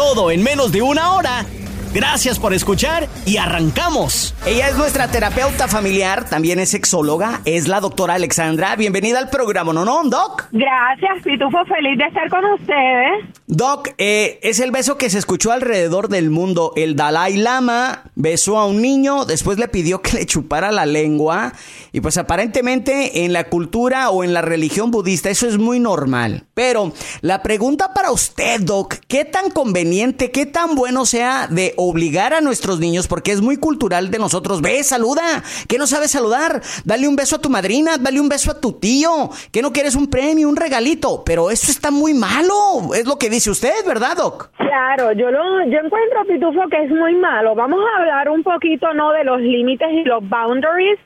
Todo 0.00 0.30
en 0.30 0.42
menos 0.42 0.72
de 0.72 0.80
una 0.80 1.12
hora 1.12 1.44
Gracias 1.92 2.38
por 2.38 2.54
escuchar 2.54 3.08
y 3.26 3.38
arrancamos. 3.38 4.32
Ella 4.46 4.68
es 4.68 4.76
nuestra 4.76 5.08
terapeuta 5.08 5.66
familiar, 5.66 6.24
también 6.30 6.60
es 6.60 6.68
sexóloga, 6.68 7.40
es 7.44 7.66
la 7.66 7.80
doctora 7.80 8.14
Alexandra. 8.14 8.76
Bienvenida 8.76 9.18
al 9.18 9.28
programa, 9.28 9.72
¿no, 9.72 9.84
no, 9.84 10.04
Doc? 10.04 10.46
Gracias, 10.52 11.24
Pitufo, 11.24 11.64
feliz 11.64 11.98
de 11.98 12.04
estar 12.04 12.30
con 12.30 12.44
ustedes. 12.44 13.40
Doc, 13.48 13.88
eh, 13.98 14.38
es 14.44 14.60
el 14.60 14.70
beso 14.70 14.96
que 14.96 15.10
se 15.10 15.18
escuchó 15.18 15.50
alrededor 15.50 16.08
del 16.08 16.30
mundo. 16.30 16.72
El 16.76 16.94
Dalai 16.94 17.36
Lama 17.36 18.04
besó 18.14 18.58
a 18.58 18.66
un 18.66 18.80
niño, 18.80 19.24
después 19.24 19.58
le 19.58 19.66
pidió 19.66 20.00
que 20.00 20.18
le 20.18 20.26
chupara 20.26 20.70
la 20.70 20.86
lengua 20.86 21.52
y 21.90 22.00
pues 22.00 22.16
aparentemente 22.18 23.24
en 23.24 23.32
la 23.32 23.48
cultura 23.48 24.10
o 24.10 24.22
en 24.22 24.32
la 24.32 24.42
religión 24.42 24.92
budista 24.92 25.30
eso 25.30 25.48
es 25.48 25.58
muy 25.58 25.80
normal. 25.80 26.44
Pero 26.54 26.92
la 27.22 27.42
pregunta 27.42 27.92
para 27.94 28.12
usted, 28.12 28.60
Doc, 28.60 28.94
¿qué 29.08 29.24
tan 29.24 29.50
conveniente, 29.50 30.30
qué 30.30 30.46
tan 30.46 30.76
bueno 30.76 31.04
sea 31.04 31.48
de 31.48 31.74
obligar 31.80 32.34
a 32.34 32.40
nuestros 32.40 32.78
niños, 32.78 33.08
porque 33.08 33.32
es 33.32 33.40
muy 33.40 33.56
cultural 33.56 34.10
de 34.10 34.18
nosotros, 34.18 34.60
ve, 34.60 34.82
saluda, 34.84 35.42
que 35.68 35.78
no 35.78 35.86
sabes 35.86 36.10
saludar, 36.10 36.60
dale 36.84 37.08
un 37.08 37.16
beso 37.16 37.36
a 37.36 37.40
tu 37.40 37.48
madrina, 37.48 37.92
dale 37.98 38.20
un 38.20 38.28
beso 38.28 38.50
a 38.50 38.60
tu 38.60 38.72
tío, 38.74 39.30
que 39.52 39.62
no 39.62 39.72
quieres 39.72 39.94
un 39.94 40.08
premio, 40.08 40.48
un 40.48 40.56
regalito, 40.56 41.22
pero 41.24 41.50
eso 41.50 41.70
está 41.70 41.90
muy 41.90 42.14
malo, 42.14 42.94
es 42.94 43.06
lo 43.06 43.16
que 43.16 43.30
dice 43.30 43.50
usted, 43.50 43.72
¿verdad, 43.86 44.16
Doc? 44.16 44.50
Claro, 44.56 45.12
yo 45.12 45.30
lo, 45.30 45.64
yo 45.66 45.78
encuentro, 45.78 46.24
Pitufo, 46.28 46.68
que 46.70 46.84
es 46.84 46.90
muy 46.90 47.14
malo. 47.16 47.54
Vamos 47.54 47.80
a 47.80 48.00
hablar 48.00 48.28
un 48.28 48.42
poquito, 48.42 48.92
¿no?, 48.94 49.12
de 49.12 49.24
los 49.24 49.40
límites 49.40 49.88
y 49.90 50.04
los 50.04 50.20
boundaries. 50.28 50.98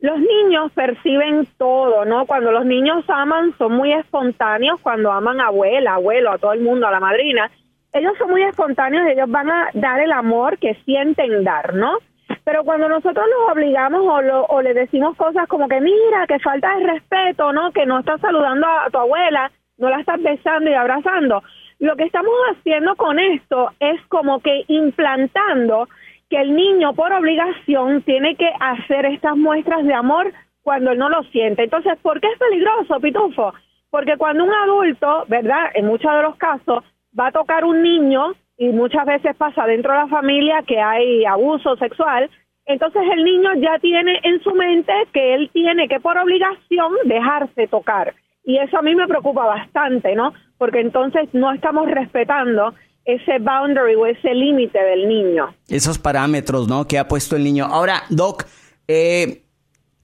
Los 0.00 0.18
niños 0.18 0.72
perciben 0.74 1.46
todo, 1.58 2.04
¿no? 2.04 2.26
Cuando 2.26 2.50
los 2.50 2.64
niños 2.66 3.04
aman, 3.06 3.54
son 3.58 3.74
muy 3.74 3.92
espontáneos, 3.92 4.80
cuando 4.82 5.12
aman 5.12 5.40
a 5.40 5.46
abuela, 5.46 5.94
abuelo, 5.94 6.32
a 6.32 6.38
todo 6.38 6.52
el 6.52 6.60
mundo, 6.60 6.88
a 6.88 6.90
la 6.90 6.98
madrina, 6.98 7.48
ellos 7.92 8.12
son 8.18 8.30
muy 8.30 8.42
espontáneos, 8.42 9.06
ellos 9.06 9.30
van 9.30 9.50
a 9.50 9.68
dar 9.74 10.00
el 10.00 10.12
amor 10.12 10.58
que 10.58 10.74
sienten 10.84 11.44
dar, 11.44 11.74
¿no? 11.74 11.98
Pero 12.44 12.64
cuando 12.64 12.88
nosotros 12.88 13.24
los 13.28 13.52
obligamos 13.52 14.02
o, 14.02 14.46
o 14.48 14.62
le 14.62 14.74
decimos 14.74 15.16
cosas 15.16 15.46
como 15.48 15.68
que 15.68 15.80
mira, 15.80 16.26
que 16.26 16.38
falta 16.38 16.76
de 16.76 16.86
respeto, 16.86 17.52
¿no? 17.52 17.70
Que 17.72 17.86
no 17.86 18.00
estás 18.00 18.20
saludando 18.20 18.66
a 18.66 18.88
tu 18.90 18.98
abuela, 18.98 19.50
no 19.78 19.90
la 19.90 20.00
estás 20.00 20.22
besando 20.22 20.70
y 20.70 20.74
abrazando. 20.74 21.42
Lo 21.78 21.96
que 21.96 22.04
estamos 22.04 22.32
haciendo 22.50 22.96
con 22.96 23.18
esto 23.18 23.70
es 23.80 24.00
como 24.08 24.40
que 24.40 24.64
implantando 24.68 25.88
que 26.30 26.40
el 26.40 26.54
niño 26.54 26.94
por 26.94 27.12
obligación 27.12 28.02
tiene 28.02 28.36
que 28.36 28.50
hacer 28.58 29.04
estas 29.06 29.36
muestras 29.36 29.84
de 29.84 29.92
amor 29.92 30.32
cuando 30.62 30.92
él 30.92 30.98
no 30.98 31.08
lo 31.08 31.22
siente. 31.24 31.64
Entonces, 31.64 31.98
¿por 32.00 32.20
qué 32.20 32.28
es 32.28 32.38
peligroso, 32.38 33.00
Pitufo? 33.00 33.52
Porque 33.90 34.16
cuando 34.16 34.44
un 34.44 34.52
adulto, 34.52 35.24
¿verdad? 35.28 35.70
En 35.74 35.86
muchos 35.86 36.10
de 36.10 36.22
los 36.22 36.36
casos, 36.36 36.84
va 37.18 37.28
a 37.28 37.32
tocar 37.32 37.64
un 37.64 37.82
niño 37.82 38.34
y 38.56 38.68
muchas 38.68 39.04
veces 39.06 39.36
pasa 39.36 39.66
dentro 39.66 39.92
de 39.92 39.98
la 39.98 40.08
familia 40.08 40.62
que 40.66 40.80
hay 40.80 41.24
abuso 41.24 41.76
sexual, 41.76 42.30
entonces 42.66 43.02
el 43.12 43.24
niño 43.24 43.50
ya 43.56 43.78
tiene 43.80 44.20
en 44.22 44.42
su 44.42 44.54
mente 44.54 44.92
que 45.12 45.34
él 45.34 45.50
tiene 45.52 45.88
que 45.88 46.00
por 46.00 46.16
obligación 46.16 46.92
dejarse 47.04 47.66
tocar. 47.66 48.14
Y 48.44 48.58
eso 48.58 48.78
a 48.78 48.82
mí 48.82 48.94
me 48.94 49.06
preocupa 49.06 49.44
bastante, 49.44 50.14
¿no? 50.14 50.32
Porque 50.58 50.80
entonces 50.80 51.28
no 51.32 51.52
estamos 51.52 51.88
respetando 51.88 52.74
ese 53.04 53.38
boundary 53.38 53.94
o 53.94 54.06
ese 54.06 54.34
límite 54.34 54.78
del 54.78 55.08
niño. 55.08 55.54
Esos 55.68 55.98
parámetros, 55.98 56.68
¿no? 56.68 56.86
Que 56.86 56.98
ha 56.98 57.08
puesto 57.08 57.36
el 57.36 57.44
niño. 57.44 57.64
Ahora, 57.64 58.02
Doc, 58.10 58.44
eh, 58.86 59.41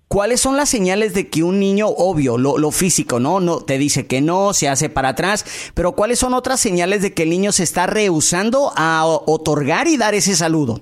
¿Cuáles 0.08 0.40
son 0.40 0.56
las 0.56 0.70
señales 0.70 1.12
de 1.12 1.28
que 1.28 1.42
un 1.42 1.60
niño, 1.60 1.86
obvio, 1.86 2.38
lo, 2.38 2.70
físico, 2.70 3.20
¿no? 3.20 3.40
No 3.40 3.60
te 3.60 3.76
dice 3.76 4.06
que 4.06 4.22
no, 4.22 4.54
se 4.54 4.68
hace 4.68 4.88
para 4.88 5.10
atrás, 5.10 5.70
pero 5.74 5.92
cuáles 5.92 6.18
son 6.18 6.32
otras 6.32 6.60
señales 6.60 7.02
de 7.02 7.12
que 7.12 7.24
el 7.24 7.30
niño 7.30 7.52
se 7.52 7.62
está 7.62 7.86
rehusando 7.86 8.72
a 8.74 9.04
otorgar 9.04 9.86
y 9.86 9.98
dar 9.98 10.14
ese 10.14 10.34
saludo? 10.34 10.80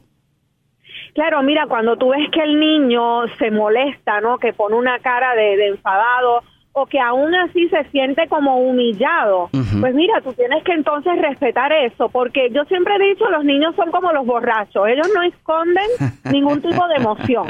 Claro, 1.15 1.43
mira, 1.43 1.67
cuando 1.67 1.97
tú 1.97 2.11
ves 2.11 2.31
que 2.31 2.41
el 2.41 2.61
niño 2.61 3.27
se 3.39 3.51
molesta, 3.51 4.21
¿no? 4.21 4.39
Que 4.39 4.53
pone 4.53 4.77
una 4.77 5.01
cara 5.01 5.35
de, 5.35 5.57
de 5.57 5.69
enfadado 5.69 6.43
o 6.79 6.85
que 6.85 7.01
aún 7.01 7.35
así 7.35 7.71
se 7.71 7.85
siente 7.85 8.29
como 8.29 8.59
humillado, 8.59 9.49
pues 9.81 9.95
mira, 9.95 10.21
tú 10.21 10.35
tienes 10.35 10.63
que 10.63 10.73
entonces 10.73 11.11
respetar 11.23 11.73
eso, 11.73 12.11
porque 12.11 12.51
yo 12.51 12.65
siempre 12.65 12.97
he 12.97 13.09
dicho, 13.15 13.31
los 13.31 13.47
niños 13.47 13.75
son 13.77 13.91
como 13.91 14.13
los 14.13 14.27
borrachos, 14.27 14.87
ellos 14.87 15.09
no 15.15 15.23
esconden 15.23 15.87
ningún 16.31 16.61
tipo 16.61 16.87
de 16.89 16.97
emoción, 16.97 17.47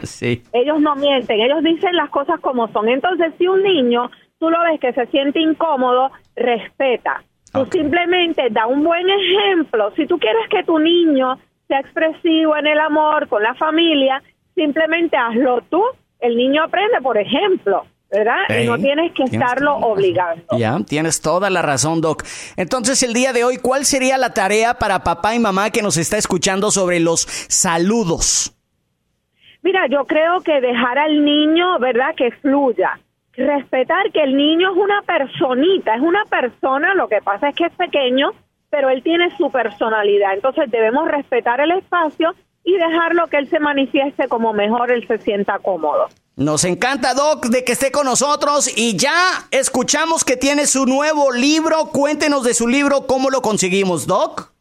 ellos 0.53 0.81
no 0.81 0.95
mienten, 0.95 1.41
ellos 1.41 1.61
dicen 1.65 1.97
las 1.97 2.09
cosas 2.11 2.39
como 2.39 2.69
son. 2.69 2.89
Entonces, 2.89 3.33
si 3.37 3.49
un 3.49 3.65
niño, 3.65 4.13
tú 4.39 4.49
lo 4.49 4.63
ves 4.63 4.79
que 4.79 4.93
se 4.93 5.07
siente 5.07 5.41
incómodo, 5.41 6.13
respeta. 6.37 7.25
Tú 7.53 7.67
simplemente 7.73 8.49
da 8.51 8.69
un 8.69 8.85
buen 8.85 9.09
ejemplo. 9.11 9.91
Si 9.97 10.07
tú 10.07 10.19
quieres 10.19 10.49
que 10.51 10.63
tu 10.63 10.79
niño 10.79 11.37
sea 11.67 11.81
expresivo 11.81 12.57
en 12.57 12.69
el 12.69 12.79
amor, 12.79 13.27
con 13.27 13.43
la 13.43 13.55
familia, 13.55 14.23
simplemente 14.55 15.17
hazlo 15.17 15.63
tú. 15.69 15.83
El 16.21 16.37
niño 16.37 16.63
aprende, 16.63 17.01
por 17.03 17.19
ejemplo. 17.19 17.87
¿Verdad? 18.11 18.61
y 18.61 18.67
no 18.67 18.79
tienes 18.79 19.13
que 19.13 19.25
estarlo 19.25 19.77
obligando. 19.77 20.45
Ya, 20.59 20.79
tienes 20.87 21.21
toda 21.21 21.51
la 21.51 21.63
razón, 21.63 22.01
Doc. 22.01 22.25
Entonces, 22.57 23.03
el 23.03 23.13
día 23.13 23.33
de 23.33 23.45
hoy, 23.45 23.59
¿cuál 23.59 23.85
sería 23.85 24.17
la 24.19 24.33
tarea 24.33 24.75
para 24.75 25.03
papá 25.03 25.35
y 25.35 25.39
mamá 25.39 25.71
que 25.71 25.83
nos 25.83 25.97
está 25.97 26.17
escuchando 26.17 26.71
sobre 26.71 27.01
los 27.01 27.23
saludos? 27.49 28.53
Mira, 29.63 29.87
yo 29.89 30.05
creo 30.05 30.41
que 30.43 30.61
dejar 30.61 30.99
al 30.99 31.25
niño, 31.25 31.79
¿verdad? 31.81 32.15
Que 32.17 32.31
fluya. 32.31 33.01
Respetar 33.37 34.13
que 34.13 34.23
el 34.23 34.37
niño 34.37 34.71
es 34.71 34.77
una 34.77 35.03
personita, 35.03 35.95
es 35.95 36.01
una 36.01 36.25
persona, 36.25 36.95
lo 36.95 37.09
que 37.09 37.21
pasa 37.21 37.49
es 37.49 37.57
que 37.57 37.65
es 37.65 37.73
pequeño, 37.73 38.31
pero 38.71 38.89
él 38.89 39.03
tiene 39.03 39.37
su 39.37 39.51
personalidad. 39.51 40.35
Entonces 40.35 40.71
debemos 40.71 41.09
respetar 41.09 41.61
el 41.61 41.73
espacio 41.73 42.35
y 42.65 42.77
dejarlo 42.77 43.27
que 43.27 43.39
él 43.39 43.49
se 43.49 43.61
manifieste 43.61 44.29
como 44.29 44.53
mejor 44.53 44.91
él 44.91 45.07
se 45.07 45.19
sienta 45.19 45.59
cómodo. 45.59 46.09
Nos 46.39 46.67
encanta, 46.67 47.15
Doc, 47.15 47.47
de 47.47 47.65
que 47.65 47.73
esté 47.73 47.91
con 47.91 48.05
nosotros 48.05 48.71
y 48.77 48.95
ya 48.99 49.17
escuchamos 49.53 50.23
que 50.23 50.37
tiene 50.37 50.67
su 50.67 50.85
nuevo 50.85 51.33
libro. 51.33 51.87
Cuéntenos 51.91 52.45
de 52.45 52.53
su 52.53 52.69
libro, 52.69 53.07
¿cómo 53.07 53.31
lo 53.31 53.41
conseguimos, 53.41 54.07
Doc? 54.07 54.53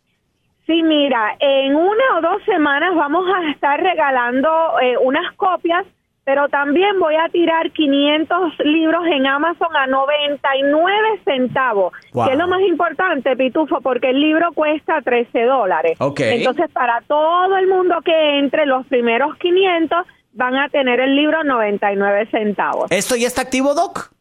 Sí, 0.65 0.81
mira, 0.83 1.35
en 1.37 1.75
una 1.75 2.17
o 2.17 2.21
dos 2.21 2.41
semanas 2.45 2.95
vamos 2.95 3.25
a 3.27 3.51
estar 3.51 3.77
regalando 3.83 4.49
eh, 4.81 4.95
unas 5.03 5.35
copias, 5.35 5.85
pero 6.23 6.47
también 6.47 6.97
voy 6.97 7.15
a 7.15 7.27
tirar 7.27 7.69
500 7.69 8.53
libros 8.59 9.05
en 9.07 9.27
Amazon 9.27 9.75
a 9.75 9.85
99 9.85 11.19
centavos, 11.25 11.91
que 12.13 12.31
es 12.31 12.37
lo 12.37 12.47
más 12.47 12.61
importante, 12.61 13.35
Pitufo, 13.35 13.81
porque 13.81 14.11
el 14.11 14.21
libro 14.21 14.53
cuesta 14.53 15.01
13 15.01 15.43
dólares. 15.43 15.97
Entonces, 15.99 16.71
para 16.71 17.01
todo 17.01 17.57
el 17.57 17.67
mundo 17.67 17.95
que 18.01 18.39
entre, 18.39 18.65
los 18.65 18.87
primeros 18.87 19.35
500 19.39 20.07
van 20.35 20.55
a 20.55 20.69
tener 20.69 20.99
el 20.99 21.15
libro 21.15 21.43
99 21.43 22.27
centavos. 22.29 22.91
¿Esto 22.91 23.15
ya 23.15 23.27
está 23.27 23.41
activo, 23.41 23.73
Doc? 23.73 24.11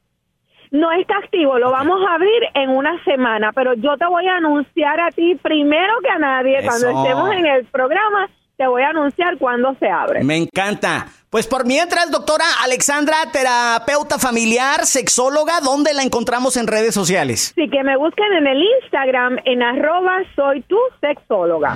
No 0.71 0.91
está 0.93 1.19
activo, 1.19 1.59
lo 1.59 1.71
vamos 1.71 2.01
a 2.09 2.15
abrir 2.15 2.43
en 2.55 2.71
una 2.71 3.03
semana, 3.05 3.53
pero 3.55 3.75
yo 3.75 3.97
te 3.97 4.07
voy 4.07 4.27
a 4.27 4.39
anunciar 4.39 4.99
a 5.01 5.11
ti 5.11 5.37
primero 5.37 5.93
que 6.03 6.09
a 6.09 6.19
nadie 6.19 6.65
cuando 6.65 6.89
estemos 6.89 7.31
en 7.33 7.47
el 7.47 7.65
programa 7.67 8.29
te 8.57 8.67
voy 8.67 8.83
a 8.83 8.89
anunciar 8.89 9.39
cuándo 9.39 9.77
se 9.79 9.89
abre. 9.89 10.25
Me 10.25 10.37
encanta. 10.37 11.07
Pues 11.35 11.49
por 11.49 11.67
mientras, 11.67 12.13
doctora 12.13 12.45
Alexandra, 12.63 13.17
terapeuta 13.33 14.21
familiar, 14.21 14.87
sexóloga, 14.87 15.59
¿dónde 15.63 15.93
la 15.93 16.05
encontramos 16.05 16.57
en 16.57 16.69
redes 16.69 16.95
sociales? 16.95 17.53
Sí, 17.57 17.69
que 17.69 17.83
me 17.83 17.97
busquen 17.97 18.33
en 18.39 18.47
el 18.47 18.63
Instagram 18.63 19.39
en 19.45 19.61
arroba 19.61 20.19
soy 20.37 20.63
tu 20.63 20.77
sexóloga. 21.01 21.75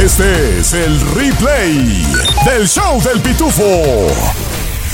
Este 0.00 0.60
es 0.60 0.72
el 0.74 1.00
replay 1.16 2.04
del 2.44 2.68
show 2.68 3.02
del 3.02 3.20
pitufo. 3.20 3.64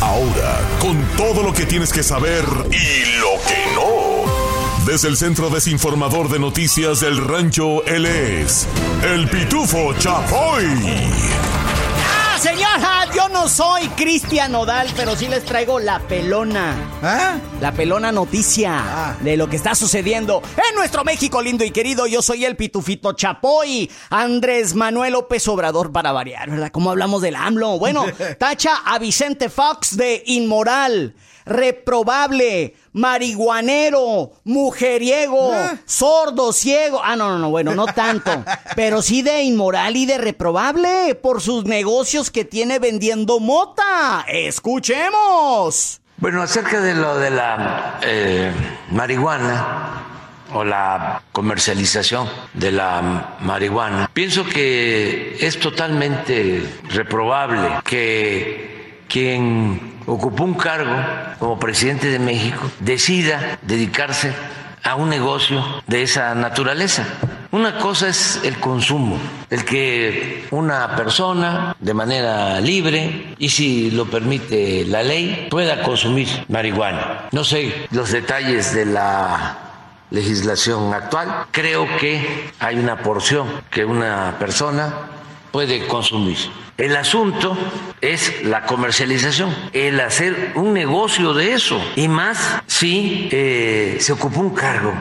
Ahora, 0.01 0.61
con 0.81 0.99
todo 1.19 1.43
lo 1.43 1.53
que 1.53 1.67
tienes 1.67 1.93
que 1.93 2.03
saber 2.03 2.43
y 2.71 3.19
lo 3.21 3.33
que 3.47 3.67
no. 3.75 4.87
Desde 4.87 5.09
el 5.09 5.19
Centro 5.19 5.51
Desinformador 5.51 6.31
de 6.31 6.39
Noticias 6.39 7.01
del 7.01 7.19
Rancho, 7.19 7.85
él 7.85 8.07
es 8.07 8.67
el 9.03 9.29
Pitufo 9.29 9.93
Chapoy. 9.99 10.65
No 13.35 13.49
soy 13.49 13.89
Cristian 13.89 14.53
Nodal, 14.53 14.89
pero 14.97 15.17
sí 15.17 15.27
les 15.29 15.45
traigo 15.45 15.79
la 15.81 15.99
pelona. 15.99 16.77
¿Ah? 17.03 17.37
La 17.61 17.73
pelona 17.73 18.11
noticia 18.13 18.73
Ah. 18.79 19.17
de 19.21 19.37
lo 19.37 19.49
que 19.51 19.57
está 19.57 19.75
sucediendo 19.75 20.41
en 20.57 20.75
nuestro 20.77 21.03
México 21.05 21.43
lindo 21.43 21.65
y 21.65 21.71
querido. 21.73 22.07
Yo 22.07 22.23
soy 22.23 22.45
el 22.45 22.57
Pitufito 22.57 23.13
Chapoy, 23.13 23.91
Andrés 24.09 24.75
Manuel 24.75 25.13
López 25.15 25.47
Obrador 25.49 25.91
para 25.93 26.13
variar, 26.13 26.49
¿verdad? 26.49 26.71
Como 26.71 26.91
hablamos 26.91 27.21
del 27.23 27.35
AMLO. 27.37 27.79
Bueno, 27.79 28.07
tacha 28.39 28.77
a 28.87 28.99
Vicente 29.01 29.51
Fox 29.51 29.97
de 29.97 30.23
inmoral, 30.27 31.15
reprobable, 31.47 32.75
marihuanero, 32.93 34.33
mujeriego, 34.45 35.53
Ah. 35.53 35.77
sordo, 35.87 36.53
ciego. 36.53 37.01
Ah, 37.03 37.17
no, 37.17 37.29
no, 37.31 37.39
no, 37.39 37.51
bueno, 37.51 37.75
no 37.75 37.87
tanto. 37.87 38.31
pero 38.77 39.03
sí 39.03 39.23
de 39.23 39.43
inmoral 39.43 39.97
y 39.97 40.07
de 40.07 40.19
reprobable 40.19 41.15
por 41.15 41.41
sus 41.41 41.65
negocios 41.65 42.31
que 42.31 42.45
tiene 42.45 42.79
vendiendo 42.79 43.41
mota. 43.41 44.25
Escuchemos. 44.29 46.01
Bueno, 46.17 46.43
acerca 46.43 46.81
de 46.81 46.95
lo 46.95 47.19
de 47.19 47.31
la 47.31 47.99
eh, 48.03 48.53
marihuana 48.91 50.03
o 50.53 50.63
la 50.65 51.23
comercialización 51.33 52.29
de 52.53 52.71
la 52.71 53.37
marihuana, 53.41 54.09
pienso 54.13 54.45
que 54.47 55.37
es 55.41 55.59
totalmente 55.59 56.63
reprobable 56.91 57.81
que 57.85 59.03
quien 59.09 59.94
ocupó 60.07 60.45
un 60.45 60.55
cargo 60.55 60.95
como 61.39 61.59
presidente 61.59 62.09
de 62.09 62.19
México 62.19 62.71
decida 62.81 63.59
dedicarse 63.63 64.33
a 64.83 64.97
un 64.97 65.09
negocio 65.09 65.65
de 65.87 66.03
esa 66.03 66.35
naturaleza. 66.35 67.07
Una 67.53 67.79
cosa 67.79 68.09
es 68.09 68.41
el 68.43 68.59
consumo, 68.59 69.17
el 69.49 69.65
que 69.65 70.47
una 70.51 70.97
persona 70.97 71.77
de 71.79 71.95
manera 71.95 72.61
libre 72.61 73.35
y 73.39 73.49
si 73.49 73.93
lo 73.93 74.07
permite 74.07 74.85
la 74.87 75.03
ley 75.03 75.47
pueda 75.51 75.83
consumir 75.83 76.29
marihuana. 76.49 77.29
No 77.31 77.45
sé 77.45 77.87
los 77.93 78.11
detalles 78.11 78.75
de 78.75 78.87
la 78.87 79.59
legislación 80.11 80.93
actual. 80.93 81.47
Creo 81.51 81.87
que 81.99 82.51
hay 82.59 82.77
una 82.77 82.99
porción 82.99 83.47
que 83.71 83.85
una 83.85 84.37
persona 84.39 84.93
puede 85.55 85.87
consumir. 85.87 86.37
El 86.77 86.97
asunto 86.97 87.57
es 88.01 88.43
la 88.43 88.67
comercialización, 88.67 89.55
el 89.73 90.01
hacer 90.01 90.51
un 90.57 90.73
negocio 90.73 91.33
de 91.33 91.53
eso, 91.53 91.81
y 91.95 92.09
más 92.09 92.61
si 92.67 93.29
eh, 93.31 93.99
se 94.01 94.13
ocupó 94.13 94.41
un 94.41 94.53
cargo 94.53 94.93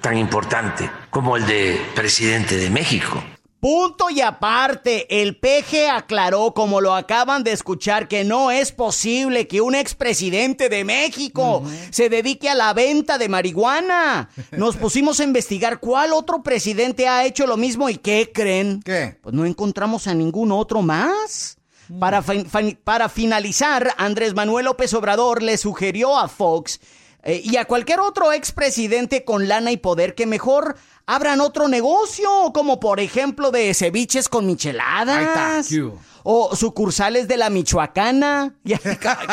tan 0.00 0.16
importante 0.16 0.88
como 1.10 1.36
el 1.36 1.44
de 1.44 1.80
presidente 1.96 2.56
de 2.56 2.70
México. 2.70 3.20
Punto 3.58 4.10
y 4.10 4.20
aparte, 4.20 5.22
el 5.22 5.38
PG 5.38 5.88
aclaró, 5.90 6.52
como 6.54 6.80
lo 6.80 6.94
acaban 6.94 7.42
de 7.42 7.52
escuchar, 7.52 8.06
que 8.06 8.22
no 8.22 8.50
es 8.50 8.70
posible 8.70 9.48
que 9.48 9.60
un 9.60 9.74
expresidente 9.74 10.68
de 10.68 10.84
México 10.84 11.64
se 11.90 12.08
dedique 12.08 12.48
a 12.50 12.54
la 12.54 12.74
venta 12.74 13.18
de 13.18 13.28
marihuana. 13.28 14.28
Nos 14.52 14.76
pusimos 14.76 15.20
a 15.20 15.24
investigar 15.24 15.80
cuál 15.80 16.12
otro 16.12 16.42
presidente 16.42 17.08
ha 17.08 17.24
hecho 17.24 17.46
lo 17.46 17.56
mismo 17.56 17.88
y 17.88 17.96
¿qué 17.96 18.30
creen? 18.32 18.82
¿Qué? 18.84 19.18
Pues 19.22 19.34
no 19.34 19.44
encontramos 19.46 20.06
a 20.06 20.14
ningún 20.14 20.52
otro 20.52 20.82
más. 20.82 21.56
Para, 21.98 22.20
fin- 22.22 22.46
fin- 22.50 22.78
para 22.84 23.08
finalizar, 23.08 23.94
Andrés 23.96 24.34
Manuel 24.34 24.66
López 24.66 24.92
Obrador 24.94 25.42
le 25.42 25.56
sugirió 25.56 26.18
a 26.18 26.28
Fox 26.28 26.80
eh, 27.22 27.40
y 27.44 27.56
a 27.56 27.64
cualquier 27.64 28.00
otro 28.00 28.32
expresidente 28.32 29.24
con 29.24 29.46
lana 29.48 29.70
y 29.72 29.76
poder 29.76 30.14
que 30.16 30.26
mejor 30.26 30.76
abran 31.06 31.40
otro 31.40 31.68
negocio, 31.68 32.28
como 32.52 32.80
por 32.80 33.00
ejemplo 33.00 33.50
de 33.50 33.72
ceviches 33.74 34.28
con 34.28 34.46
micheladas. 34.46 35.16
Ahí 35.16 35.24
está, 35.24 35.74
Q. 35.76 35.98
O 36.28 36.56
sucursales 36.56 37.28
de 37.28 37.36
la 37.36 37.50
Michoacana. 37.50 38.54
Ya, 38.64 38.80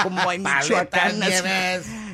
como 0.04 0.30
hay 0.30 0.38
michoacanas. 0.38 1.44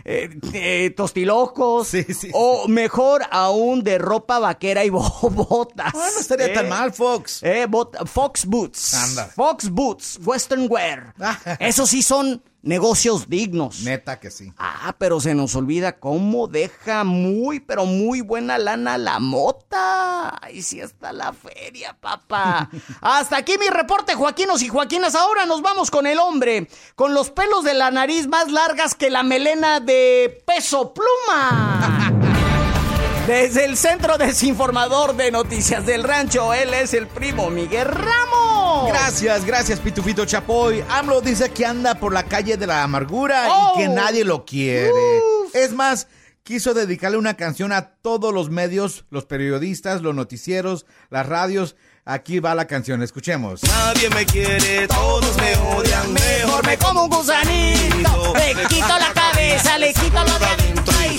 eh, 0.06 0.30
eh, 0.54 0.94
tostilocos. 0.96 1.90
Sí, 1.90 2.04
sí, 2.06 2.14
sí. 2.14 2.30
O 2.34 2.68
mejor 2.70 3.24
aún 3.30 3.84
de 3.84 3.98
ropa 3.98 4.40
vaquera 4.40 4.86
y 4.86 4.90
bo- 4.90 5.30
botas. 5.30 5.94
Ah, 5.94 6.08
no 6.14 6.20
estaría 6.22 6.46
Eh, 6.48 6.54
tan 6.54 6.70
mal, 6.70 6.94
Fox. 6.94 7.44
eh, 7.44 7.68
bot- 7.70 8.08
Fox 8.08 8.46
Boots. 8.46 8.94
Anda. 8.94 9.26
Fox 9.28 9.70
Boots, 9.70 10.20
Western 10.24 10.68
Wear. 10.70 11.14
Ah. 11.20 11.38
Esos 11.60 11.90
sí 11.90 12.02
son 12.02 12.42
negocios 12.62 13.30
dignos. 13.30 13.82
Neta 13.82 14.20
que 14.20 14.32
sí. 14.32 14.52
Ah, 14.58 14.96
pero 14.98 15.20
se 15.20 15.34
nos 15.34 15.56
olvida 15.56 16.00
cómo 16.00 16.48
deja 16.48 17.04
muy, 17.04 17.60
pero 17.60 17.86
muy 17.86 18.22
buena 18.22 18.58
lana 18.58 18.98
la 18.98 19.20
mota. 19.20 20.38
Ahí 20.44 20.62
sí 20.62 20.80
está 20.80 21.14
la 21.14 21.34
feria, 21.34 21.96
papá. 22.00 22.70
Hasta 23.02 23.38
aquí 23.38 23.58
mi 23.58 23.70
reporte, 23.70 24.16
Joaquinos 24.16 24.62
y 24.62 24.68
Joaquinas. 24.68 25.16
Ahora 25.16 25.46
nos 25.46 25.62
vamos 25.62 25.92
con 25.92 26.08
el 26.08 26.20
hombre, 26.20 26.68
con 26.96 27.14
los 27.14 27.32
pelos 27.32 27.64
de 27.64 27.74
la 27.74 27.92
nariz 27.92 28.28
más 28.28 28.52
largas 28.52 28.96
que 28.96 29.10
la 29.10 29.24
melena 29.24 29.80
de 29.80 30.44
peso 30.46 30.94
pluma. 30.94 32.14
Desde 33.28 33.66
el 33.66 33.78
Centro 33.78 34.18
Desinformador 34.18 35.16
de 35.16 35.30
Noticias 35.30 35.86
del 35.86 36.04
Rancho, 36.04 36.52
él 36.52 36.74
es 36.74 36.96
el 36.96 37.06
primo 37.06 37.52
Miguel 37.52 37.86
Ramos. 37.86 38.49
Gracias, 38.88 39.46
gracias, 39.46 39.80
Pitufito 39.80 40.26
Chapoy. 40.26 40.84
AMLO 40.90 41.22
dice 41.22 41.50
que 41.52 41.66
anda 41.66 41.96
por 41.96 42.14
la 42.14 42.24
calle 42.24 42.58
de 42.58 42.68
la 42.68 42.84
amargura 42.84 43.48
Oh. 43.50 43.74
y 43.76 43.82
que 43.82 43.90
nadie 43.90 44.24
lo 44.26 44.46
quiere. 44.46 44.92
Uf. 44.92 45.56
Es 45.56 45.74
más, 45.74 46.08
quiso 46.44 46.74
dedicarle 46.74 47.18
una 47.18 47.36
canción 47.36 47.72
a 47.72 47.94
todos 48.02 48.34
los 48.34 48.50
medios, 48.50 49.06
los 49.10 49.26
periodistas, 49.26 50.02
los 50.02 50.16
noticieros, 50.16 50.86
las 51.10 51.26
radios. 51.26 51.76
Aquí 52.06 52.40
va 52.40 52.56
la 52.56 52.66
canción, 52.66 53.04
escuchemos. 53.04 53.62
Nadie 53.64 54.10
me 54.10 54.26
quiere, 54.26 54.88
todos 54.88 55.36
me 55.38 55.56
odian, 55.76 56.12
Mejor 56.14 56.66
me 56.66 56.78
como 56.78 57.04
un 57.04 57.10
gusanito. 57.10 58.34
Le 58.36 58.66
quito 58.68 58.88
la 58.88 59.14
cabeza, 59.14 59.78
le 59.78 59.94
quito 59.94 60.24
lo 60.24 60.40
de 60.40 60.46
adentro. 60.46 60.79
Ay, 61.00 61.18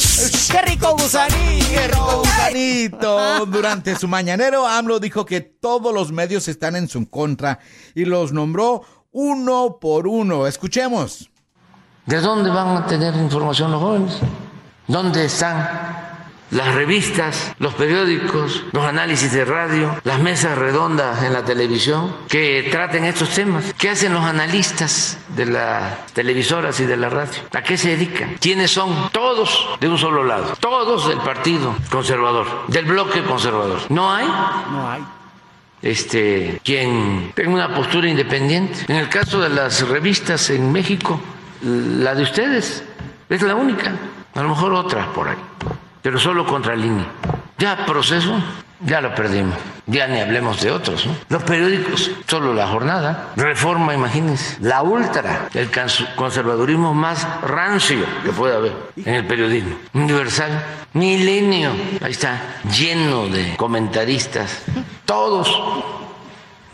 ¡Qué 0.50 0.62
rico 0.62 0.92
gusanito! 0.92 2.22
Gusanito. 2.22 3.46
Durante 3.46 3.96
su 3.96 4.08
mañanero, 4.08 4.66
AMLO 4.66 5.00
dijo 5.00 5.24
que 5.24 5.40
todos 5.40 5.94
los 5.94 6.12
medios 6.12 6.48
están 6.48 6.76
en 6.76 6.88
su 6.88 7.08
contra 7.08 7.58
y 7.94 8.04
los 8.04 8.32
nombró 8.32 8.82
uno 9.12 9.78
por 9.80 10.06
uno. 10.06 10.46
Escuchemos. 10.46 11.30
¿De 12.06 12.20
dónde 12.20 12.50
van 12.50 12.76
a 12.76 12.86
tener 12.86 13.14
información 13.14 13.70
los 13.70 13.80
jóvenes? 13.80 14.18
¿Dónde 14.86 15.24
están 15.24 16.09
las 16.50 16.74
revistas, 16.74 17.54
los 17.58 17.74
periódicos, 17.74 18.64
los 18.72 18.84
análisis 18.84 19.32
de 19.32 19.44
radio, 19.44 19.94
las 20.04 20.18
mesas 20.20 20.58
redondas 20.58 21.22
en 21.22 21.32
la 21.32 21.44
televisión 21.44 22.14
que 22.28 22.68
traten 22.70 23.04
estos 23.04 23.30
temas? 23.30 23.74
¿Qué 23.78 23.90
hacen 23.90 24.12
los 24.12 24.24
analistas 24.24 25.18
de 25.36 25.46
las 25.46 26.06
televisoras 26.12 26.78
y 26.80 26.86
de 26.86 26.96
la 26.96 27.08
radio? 27.08 27.40
¿A 27.52 27.62
qué 27.62 27.76
se 27.76 27.90
dedican? 27.90 28.36
¿Quiénes 28.40 28.70
son? 28.70 29.10
Todos 29.10 29.68
de 29.80 29.88
un 29.88 29.98
solo 29.98 30.24
lado, 30.24 30.54
todos 30.60 31.08
del 31.08 31.18
Partido 31.18 31.74
Conservador, 31.90 32.46
del 32.68 32.84
bloque 32.84 33.22
conservador. 33.22 33.80
¿No 33.88 34.12
hay? 34.12 34.26
No 34.26 34.90
hay. 34.90 35.04
este, 35.82 36.60
quien 36.64 37.32
tenga 37.34 37.50
una 37.50 37.74
postura 37.74 38.08
independiente. 38.08 38.84
En 38.88 38.96
el 38.96 39.08
caso 39.08 39.40
de 39.40 39.48
las 39.48 39.86
revistas 39.88 40.50
en 40.50 40.70
México, 40.72 41.20
la 41.62 42.14
de 42.14 42.22
ustedes 42.22 42.82
es 43.28 43.42
la 43.42 43.54
única, 43.54 43.92
a 44.34 44.42
lo 44.42 44.48
mejor 44.50 44.72
otras 44.72 45.06
por 45.08 45.28
ahí, 45.28 45.36
pero 46.02 46.18
solo 46.18 46.46
contra 46.46 46.76
línea. 46.76 47.06
Ya 47.58 47.84
proceso, 47.84 48.42
ya 48.80 49.00
lo 49.00 49.14
perdimos. 49.14 49.56
Ya 49.86 50.06
ni 50.06 50.20
hablemos 50.20 50.60
de 50.60 50.70
otros. 50.70 51.06
Los 51.28 51.42
periódicos, 51.42 52.10
solo 52.26 52.54
la 52.54 52.68
jornada. 52.68 53.32
Reforma, 53.36 53.92
imagínense. 53.92 54.56
La 54.60 54.82
ultra, 54.82 55.48
el 55.52 55.70
conservadurismo 56.16 56.94
más 56.94 57.26
rancio 57.42 58.04
que 58.24 58.30
puede 58.30 58.56
haber 58.56 58.72
en 58.96 59.14
el 59.14 59.26
periodismo. 59.26 59.76
Universal, 59.92 60.64
milenio. 60.92 61.70
Ahí 62.02 62.12
está, 62.12 62.40
lleno 62.70 63.26
de 63.26 63.56
comentaristas. 63.56 64.62
Todos 65.04 65.99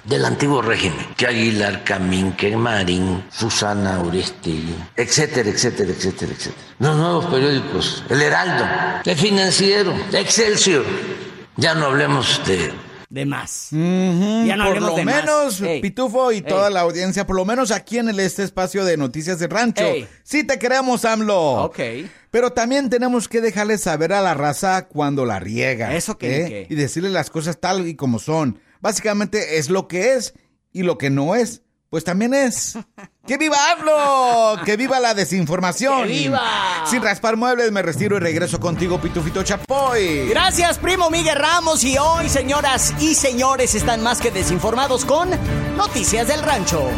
del 0.07 0.25
antiguo 0.25 0.63
régimen, 0.63 1.07
que 1.17 1.27
Aguilar 1.27 1.83
Camín, 1.85 2.33
que 2.33 2.57
Marín, 2.57 3.25
Susana 3.31 4.01
Uresti, 4.01 4.75
etcétera, 4.97 5.49
etcétera, 5.51 5.91
etcétera, 5.91 6.33
etcétera. 6.33 6.63
Los 6.79 6.97
nuevos 6.97 7.25
periódicos, 7.27 8.05
El 8.09 8.23
Heraldo, 8.23 8.65
El 9.05 9.17
Financiero, 9.17 9.93
Excelsior. 10.13 10.85
Ya 11.57 11.75
no 11.75 11.87
hablemos 11.87 12.41
de 12.47 12.73
De 13.09 13.25
más. 13.25 13.69
Ujú, 13.73 14.45
Ya 14.47 14.57
no 14.57 14.65
por 14.65 14.69
hablemos 14.77 14.91
lo 14.91 14.97
de 14.97 15.05
más. 15.05 15.15
menos. 15.25 15.63
Pitufo 15.81 16.33
y 16.33 16.37
Ey. 16.37 16.43
toda 16.43 16.71
la 16.71 16.81
audiencia, 16.81 17.27
por 17.27 17.37
lo 17.37 17.45
menos 17.45 17.71
aquí 17.71 17.99
en 17.99 18.09
el, 18.09 18.21
este 18.21 18.43
espacio 18.43 18.85
de 18.85 18.97
Noticias 18.97 19.39
de 19.39 19.47
Rancho. 19.49 19.85
Ey. 19.85 20.07
Sí 20.23 20.45
te 20.45 20.59
queremos, 20.59 21.05
AMLO. 21.05 21.65
Ok. 21.65 21.79
Pero 22.31 22.51
también 22.53 22.91
tenemos 22.91 23.29
que 23.29 23.41
dejarle 23.41 23.79
saber 23.79 24.13
a 24.13 24.21
la 24.21 24.35
raza 24.35 24.87
cuando 24.89 25.25
la 25.25 25.39
riega. 25.41 25.95
Eso 25.95 26.19
que- 26.19 26.43
¿eh? 26.63 26.67
Y 26.69 26.75
decirle 26.75 27.09
las 27.11 27.31
cosas 27.31 27.59
tal 27.59 27.87
y 27.89 27.95
como 27.97 28.19
son. 28.19 28.61
Básicamente 28.80 29.59
es 29.59 29.71
lo 29.71 29.88
que 29.88 30.14
es 30.14 30.35
y 30.73 30.83
lo 30.83 30.99
que 30.99 31.11
no 31.11 31.35
es, 31.35 31.62
pues 31.90 32.04
también 32.04 32.35
es. 32.35 32.78
¡Que 33.26 33.38
viva 33.38 33.56
AMLO! 33.73 34.62
¡Que 34.64 34.76
viva 34.76 35.00
la 35.00 35.14
desinformación! 35.14 36.06
¡Que 36.06 36.12
viva! 36.12 36.85
Sin 36.88 37.02
raspar 37.02 37.37
muebles 37.37 37.73
me 37.73 37.83
retiro 37.83 38.16
y 38.16 38.21
regreso 38.21 38.61
contigo, 38.61 39.00
Pitufito 39.00 39.42
Chapoy. 39.42 40.28
Gracias, 40.28 40.78
primo 40.78 41.11
Miguel 41.11 41.37
Ramos. 41.37 41.83
Y 41.83 41.99
hoy, 41.99 42.28
señoras 42.28 42.95
y 43.00 43.14
señores, 43.14 43.75
están 43.75 44.02
más 44.02 44.21
que 44.21 44.30
desinformados 44.30 45.04
con 45.04 45.30
Noticias 45.76 46.28
del 46.28 46.42
Rancho. 46.42 46.88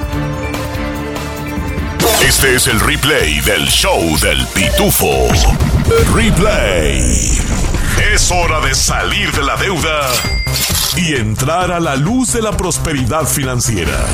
Este 2.26 2.56
es 2.56 2.66
el 2.66 2.80
replay 2.80 3.40
del 3.40 3.66
show 3.68 4.00
del 4.20 4.47
pitufo. 4.49 5.28
Replay. 6.14 7.38
Es 8.12 8.30
hora 8.30 8.61
de 8.61 8.75
salir 8.75 9.30
de 9.32 9.42
la 9.42 9.56
deuda 9.56 10.11
y 10.99 11.14
entrar 11.14 11.71
a 11.71 11.78
la 11.78 11.95
luz 11.95 12.33
de 12.33 12.43
la 12.43 12.57
prosperidad 12.57 13.25
financiera. 13.25 14.05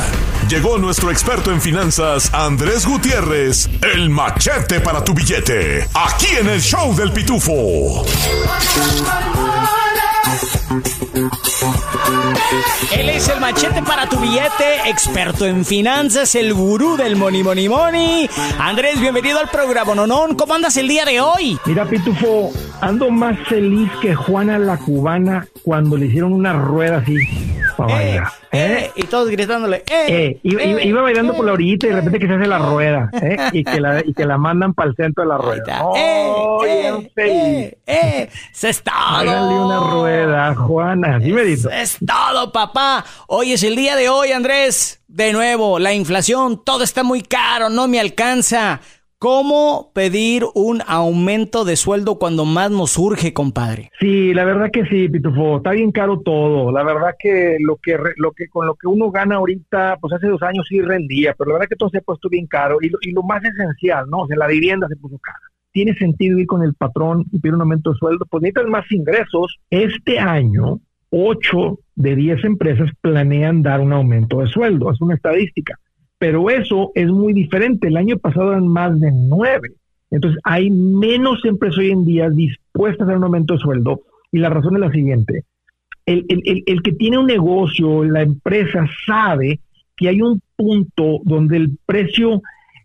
Llegó 0.49 0.77
nuestro 0.77 1.11
experto 1.11 1.51
en 1.51 1.63
finanzas, 1.63 2.29
Andrés 2.35 2.87
Gutiérrez, 2.87 3.71
el 3.95 4.11
machete 4.11 4.81
para 4.81 5.03
tu 5.03 5.15
billete, 5.15 5.89
aquí 5.95 6.37
en 6.39 6.49
el 6.49 6.61
show 6.61 6.95
del 6.95 7.11
pitufo. 7.11 8.05
Él 12.97 13.09
es 13.09 13.29
el 13.29 13.41
machete 13.41 13.83
para 13.83 14.09
tu 14.09 14.19
billete, 14.19 14.89
experto 14.89 15.47
en 15.47 15.65
finanzas, 15.65 16.35
el 16.35 16.53
gurú 16.55 16.97
del 16.97 17.17
money, 17.17 17.43
money, 17.43 17.69
money. 17.69 18.29
Andrés, 18.59 19.01
bienvenido 19.01 19.39
al 19.39 19.49
programa 19.51 19.95
Nonón. 19.95 20.35
¿Cómo 20.35 20.55
andas 20.55 20.77
el 20.77 20.89
día 20.89 21.05
de 21.05 21.21
hoy? 21.21 21.59
Mira, 21.67 21.85
Pitufo, 21.85 22.53
ando 22.81 23.11
más 23.11 23.39
feliz 23.49 23.91
que 24.01 24.15
Juana 24.15 24.59
la 24.59 24.77
cubana 24.77 25.47
cuando 25.63 25.97
le 25.97 26.07
hicieron 26.07 26.33
una 26.33 26.53
rueda 26.53 26.99
así 26.99 27.17
Eh, 27.79 27.93
bailar. 27.93 28.29
eh, 28.53 28.91
y 28.97 29.03
todos 29.05 29.29
gritándole, 29.31 29.79
eh, 29.87 30.05
Eh, 30.09 30.41
iba, 30.43 30.63
iba- 30.63 30.83
iba 30.83 31.03
bailando 31.03 31.33
eh, 31.33 31.37
por 31.37 31.47
la 31.47 31.53
orillita 31.53 31.87
y 31.87 31.91
de 31.91 31.97
repente 31.97 32.19
que 32.19 32.27
se 32.27 32.35
hace 32.35 32.47
la 32.47 32.59
rueda, 32.59 33.11
¿eh? 33.21 33.37
Y 33.53 33.65
que 33.65 33.81
la, 33.81 34.03
y 34.05 34.15
que 34.15 34.25
la 34.27 34.39
mandan 34.39 34.75
para 34.75 34.91
el 34.91 34.97
centro 34.97 35.23
de 35.25 35.29
la 35.29 35.39
rueda. 35.39 35.81
¡Oh, 35.85 36.65
eh, 36.67 37.11
eh, 37.17 37.17
eh, 37.17 37.79
eh, 37.87 38.31
se 38.53 38.69
está. 38.71 39.19
Háganle 39.21 39.55
una 39.55 39.81
rueda, 39.91 40.55
Juana. 40.55 41.19
Dime, 41.19 41.43
Dito. 41.43 41.71
Es 41.71 41.99
todo, 42.07 42.53
papá. 42.53 43.05
Hoy 43.27 43.53
es 43.53 43.63
el 43.63 43.77
día 43.77 43.97
de 43.97 44.09
hoy, 44.09 44.33
Andrés. 44.33 45.01
De 45.09 45.33
nuevo, 45.33 45.79
la 45.79 45.93
inflación, 45.93 46.63
todo 46.65 46.83
está 46.83 47.05
muy 47.05 47.23
caro, 47.23 47.69
no 47.69 47.87
me 47.87 48.01
alcanza. 48.01 48.81
¿Cómo 49.25 49.91
pedir 49.95 50.43
un 50.55 50.83
aumento 50.87 51.65
de 51.65 51.77
sueldo 51.77 52.19
cuando 52.19 52.45
más 52.45 52.71
nos 52.71 52.99
urge, 52.99 53.33
compadre? 53.33 53.91
Sí, 53.99 54.35
la 54.35 54.45
verdad 54.45 54.71
que 54.71 54.85
sí, 54.85 55.09
Pitufo, 55.09 55.57
está 55.57 55.71
bien 55.71 55.93
caro 55.93 56.21
todo. 56.21 56.71
La 56.71 56.85
verdad 56.85 57.15
que 57.19 57.57
lo 57.59 57.77
que 57.77 57.97
lo 58.19 58.33
que 58.33 58.49
con 58.49 58.67
lo 58.67 58.75
que 58.75 58.87
uno 58.87 59.11
gana 59.11 59.37
ahorita, 59.37 59.97
pues 59.99 60.13
hace 60.13 60.27
dos 60.27 60.43
años 60.43 60.67
sí 60.69 60.83
rendía, 60.83 61.35
pero 61.39 61.49
la 61.49 61.55
verdad 61.55 61.69
que 61.71 61.77
todo 61.77 61.89
se 61.89 61.97
ha 61.97 62.03
puesto 62.03 62.29
bien 62.29 62.47
caro 62.47 62.77
y 62.83 62.91
lo, 62.91 62.99
y 63.01 63.13
lo 63.13 63.23
más 63.23 63.43
esencial, 63.43 64.11
¿no? 64.11 64.25
O 64.25 64.27
sea, 64.27 64.37
la 64.37 64.47
vivienda 64.47 64.89
se 64.89 64.97
puso 64.97 65.17
cara. 65.17 65.39
Tiene 65.73 65.95
sentido 65.95 66.39
ir 66.39 66.47
con 66.47 66.63
el 66.63 66.75
patrón 66.75 67.25
y 67.33 67.39
pedir 67.39 67.55
un 67.55 67.63
aumento 67.63 67.93
de 67.93 67.97
sueldo, 67.97 68.27
pues 68.29 68.43
necesitas 68.43 68.67
más 68.67 68.85
ingresos. 68.93 69.57
Este 69.71 70.19
año, 70.19 70.81
8 71.09 71.79
de 71.95 72.15
10 72.15 72.45
empresas 72.45 72.91
planean 73.01 73.63
dar 73.63 73.81
un 73.81 73.95
aumento 73.95 74.41
de 74.41 74.49
sueldo, 74.49 74.93
es 74.93 75.01
una 75.01 75.15
estadística. 75.15 75.79
Pero 76.19 76.49
eso 76.51 76.91
es 76.95 77.09
muy 77.09 77.33
diferente. 77.33 77.89
El 77.89 77.97
año 77.97 78.17
pasado 78.19 78.53
eran 78.53 78.69
más 78.69 78.99
de 79.01 79.11
9. 79.13 79.71
Entonces, 80.11 80.41
hay 80.45 80.71
menos 80.71 81.45
empresas 81.45 81.79
hoy 81.79 81.91
en 81.91 82.05
día 82.05 82.31
dispuestas 82.31 83.09
a 83.09 83.17
un 83.17 83.25
aumento 83.25 83.55
de 83.55 83.61
sueldo 83.61 84.03
y 84.31 84.39
la 84.39 84.49
razón 84.51 84.75
es 84.77 84.81
la 84.81 84.91
siguiente. 84.93 85.45
El, 86.07 86.25
el- 86.29 86.43
el- 86.45 86.63
el 86.67 86.83
que 86.83 86.93
tiene 86.93 87.19
un 87.19 87.27
negocio, 87.27 88.05
la 88.05 88.23
empresa 88.23 88.87
sabe 89.07 89.61
que 89.97 90.09
hay 90.09 90.21
un 90.23 90.41
punto 90.57 91.21
donde 91.25 91.57
el 91.57 91.79
precio 91.87 92.43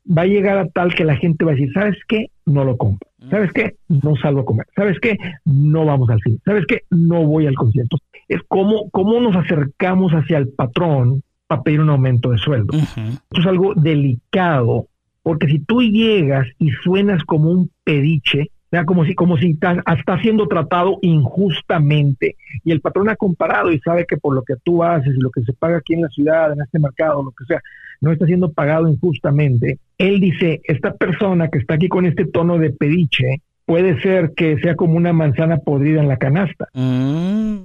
va 0.10 0.24
a 0.24 0.28
llegar 0.28 0.58
a 0.58 0.68
tal 0.70 0.96
que 0.96 1.06
la 1.06 1.16
gente 1.18 1.46
va 1.46 1.52
a 1.52 1.56
decir, 1.56 1.72
¿sabes 1.74 1.98
qué? 2.08 2.28
No 2.46 2.64
lo 2.64 2.78
compro. 2.78 3.08
¿Sabes 3.30 3.52
qué? 3.52 3.76
No 3.90 4.16
salgo 4.16 4.42
a 4.42 4.46
comer. 4.46 4.66
¿Sabes 4.76 4.98
qué? 5.00 5.18
No 5.46 5.86
vamos 5.86 6.10
al 6.10 6.20
cine. 6.22 6.38
¿Sabes 6.46 6.66
qué? 6.66 6.82
No 6.90 7.26
voy 7.26 7.46
al 7.46 7.54
concierto. 7.56 7.98
Es 8.28 8.42
como 8.48 8.90
cómo 8.90 9.20
nos 9.20 9.36
acercamos 9.36 10.14
hacia 10.14 10.38
el 10.38 10.48
patrón 10.50 11.22
para 11.50 11.64
pedir 11.64 11.82
un 11.82 11.90
aumento 11.90 12.30
de 12.30 12.38
sueldo. 12.38 12.78
Esto 12.78 13.42
es 13.42 13.46
algo 13.48 13.74
delicado, 13.74 14.86
porque 15.24 15.48
si 15.48 15.58
tú 15.58 15.82
llegas 15.82 16.46
y 16.60 16.70
suenas 16.70 17.24
como 17.24 17.50
un 17.50 17.72
pediche, 17.84 18.52
¿verdad? 18.72 18.86
como 18.86 19.04
si, 19.04 19.16
como 19.16 19.36
si 19.36 19.52
estás, 19.54 19.80
estás 19.98 20.22
siendo 20.22 20.48
tratado 20.48 21.00
injustamente, 21.02 22.36
y 22.64 22.72
el 22.72 22.82
patrón 22.82 23.10
ha 23.10 23.16
comparado 23.16 23.72
y 23.72 23.80
sabe 23.80 24.06
que 24.06 24.18
por 24.18 24.36
lo 24.36 24.44
que 24.44 24.58
tú 24.64 24.84
haces 24.84 25.16
y 25.18 25.20
lo 25.20 25.32
que 25.32 25.42
se 25.42 25.54
paga 25.54 25.78
aquí 25.78 25.96
en 25.96 26.04
la 26.04 26.10
ciudad, 26.10 26.54
en 26.54 26.62
este 26.62 26.78
mercado, 26.78 27.24
lo 27.24 27.32
que 27.32 27.46
sea, 27.46 27.62
no 28.00 28.12
está 28.12 28.28
siendo 28.28 28.52
pagado 28.52 28.88
injustamente, 28.88 29.80
él 29.98 30.20
dice, 30.20 30.62
esta 30.66 30.94
persona 30.94 31.48
que 31.48 31.58
está 31.58 31.74
aquí 31.74 31.90
con 31.90 32.06
este 32.06 32.26
tono 32.26 32.60
de 32.60 32.70
pediche, 32.70 33.42
puede 33.66 34.00
ser 34.02 34.34
que 34.36 34.60
sea 34.60 34.76
como 34.76 34.98
una 34.98 35.14
manzana 35.14 35.58
podrida 35.58 36.00
en 36.00 36.10
la 36.10 36.18
canasta, 36.18 36.68
Mm, 36.74 37.58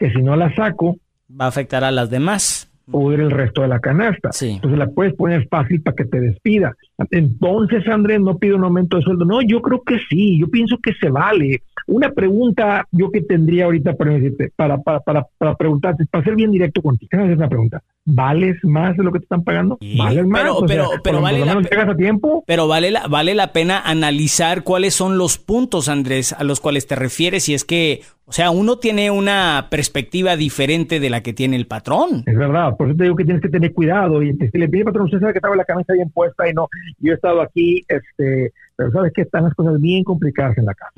que 0.00 0.10
si 0.10 0.20
no 0.20 0.34
la 0.34 0.52
saco, 0.56 0.96
va 1.40 1.44
a 1.44 1.48
afectar 1.48 1.84
a 1.84 1.92
las 1.92 2.10
demás. 2.10 2.69
Pudre 2.90 3.22
el 3.22 3.30
resto 3.30 3.62
de 3.62 3.68
la 3.68 3.78
canasta. 3.80 4.32
Sí. 4.32 4.50
Entonces 4.50 4.78
la 4.78 4.88
puedes 4.88 5.14
poner 5.14 5.46
fácil 5.48 5.82
para 5.82 5.94
que 5.96 6.04
te 6.04 6.20
despida. 6.20 6.74
Entonces, 7.10 7.86
Andrés, 7.88 8.20
no 8.20 8.38
pide 8.38 8.54
un 8.54 8.64
aumento 8.64 8.96
de 8.96 9.02
sueldo. 9.02 9.24
No, 9.24 9.40
yo 9.42 9.60
creo 9.62 9.82
que 9.82 9.98
sí, 10.08 10.38
yo 10.38 10.48
pienso 10.48 10.78
que 10.82 10.92
se 10.94 11.10
vale. 11.10 11.62
Una 11.86 12.10
pregunta 12.10 12.86
yo 12.92 13.10
que 13.10 13.20
tendría 13.22 13.64
ahorita 13.66 13.94
para, 13.94 14.12
decirte, 14.14 14.52
para, 14.54 14.78
para, 14.78 15.00
para, 15.00 15.26
para 15.38 15.54
preguntarte, 15.54 16.04
para 16.10 16.24
ser 16.24 16.34
bien 16.36 16.50
directo 16.52 16.82
contigo, 16.82 17.10
hacer 17.12 17.36
una 17.36 17.48
pregunta. 17.48 17.82
¿Vales 18.04 18.56
más 18.64 18.96
de 18.96 19.04
lo 19.04 19.12
que 19.12 19.18
te 19.18 19.24
están 19.24 19.44
pagando? 19.44 19.78
¿Vales 19.98 20.26
más? 20.26 20.40
pero- 20.42 20.56
O 20.58 20.66
pero- 20.66 20.88
pero 21.02 21.20
vale 21.20 21.40
la 21.40 21.46
menos 21.46 21.68
pe- 21.68 21.74
llegas 21.76 21.88
a 21.90 21.96
tiempo? 21.96 22.44
Pero 22.46 22.66
vale 22.68 22.90
la, 22.90 23.06
vale 23.08 23.34
la 23.34 23.52
pena 23.52 23.80
analizar 23.80 24.62
cuáles 24.62 24.94
son 24.94 25.18
los 25.18 25.38
puntos, 25.38 25.88
Andrés, 25.88 26.32
a 26.32 26.44
los 26.44 26.60
cuales 26.60 26.86
te 26.86 26.96
refieres. 26.96 27.48
Y 27.48 27.54
es 27.54 27.64
que, 27.64 28.00
o 28.30 28.32
sea, 28.32 28.52
uno 28.52 28.78
tiene 28.78 29.10
una 29.10 29.66
perspectiva 29.72 30.36
diferente 30.36 31.00
de 31.00 31.10
la 31.10 31.20
que 31.20 31.32
tiene 31.32 31.56
el 31.56 31.66
patrón. 31.66 32.22
Es 32.26 32.38
verdad, 32.38 32.76
por 32.76 32.86
eso 32.86 32.96
te 32.96 33.02
digo 33.02 33.16
que 33.16 33.24
tienes 33.24 33.42
que 33.42 33.48
tener 33.48 33.72
cuidado 33.72 34.22
y 34.22 34.36
si 34.36 34.56
le 34.56 34.68
pide 34.68 34.84
patrón, 34.84 35.06
usted 35.06 35.18
sabe 35.18 35.32
que 35.32 35.38
estaba 35.38 35.56
la 35.56 35.64
camisa 35.64 35.94
bien 35.94 36.10
puesta 36.10 36.48
y 36.48 36.52
no, 36.52 36.68
yo 37.00 37.10
he 37.10 37.16
estado 37.16 37.40
aquí, 37.40 37.84
este, 37.88 38.52
pero 38.76 38.92
sabes 38.92 39.12
que 39.12 39.22
están 39.22 39.42
las 39.42 39.54
cosas 39.54 39.80
bien 39.80 40.04
complicadas 40.04 40.56
en 40.58 40.66
la 40.66 40.74
casa. 40.74 40.92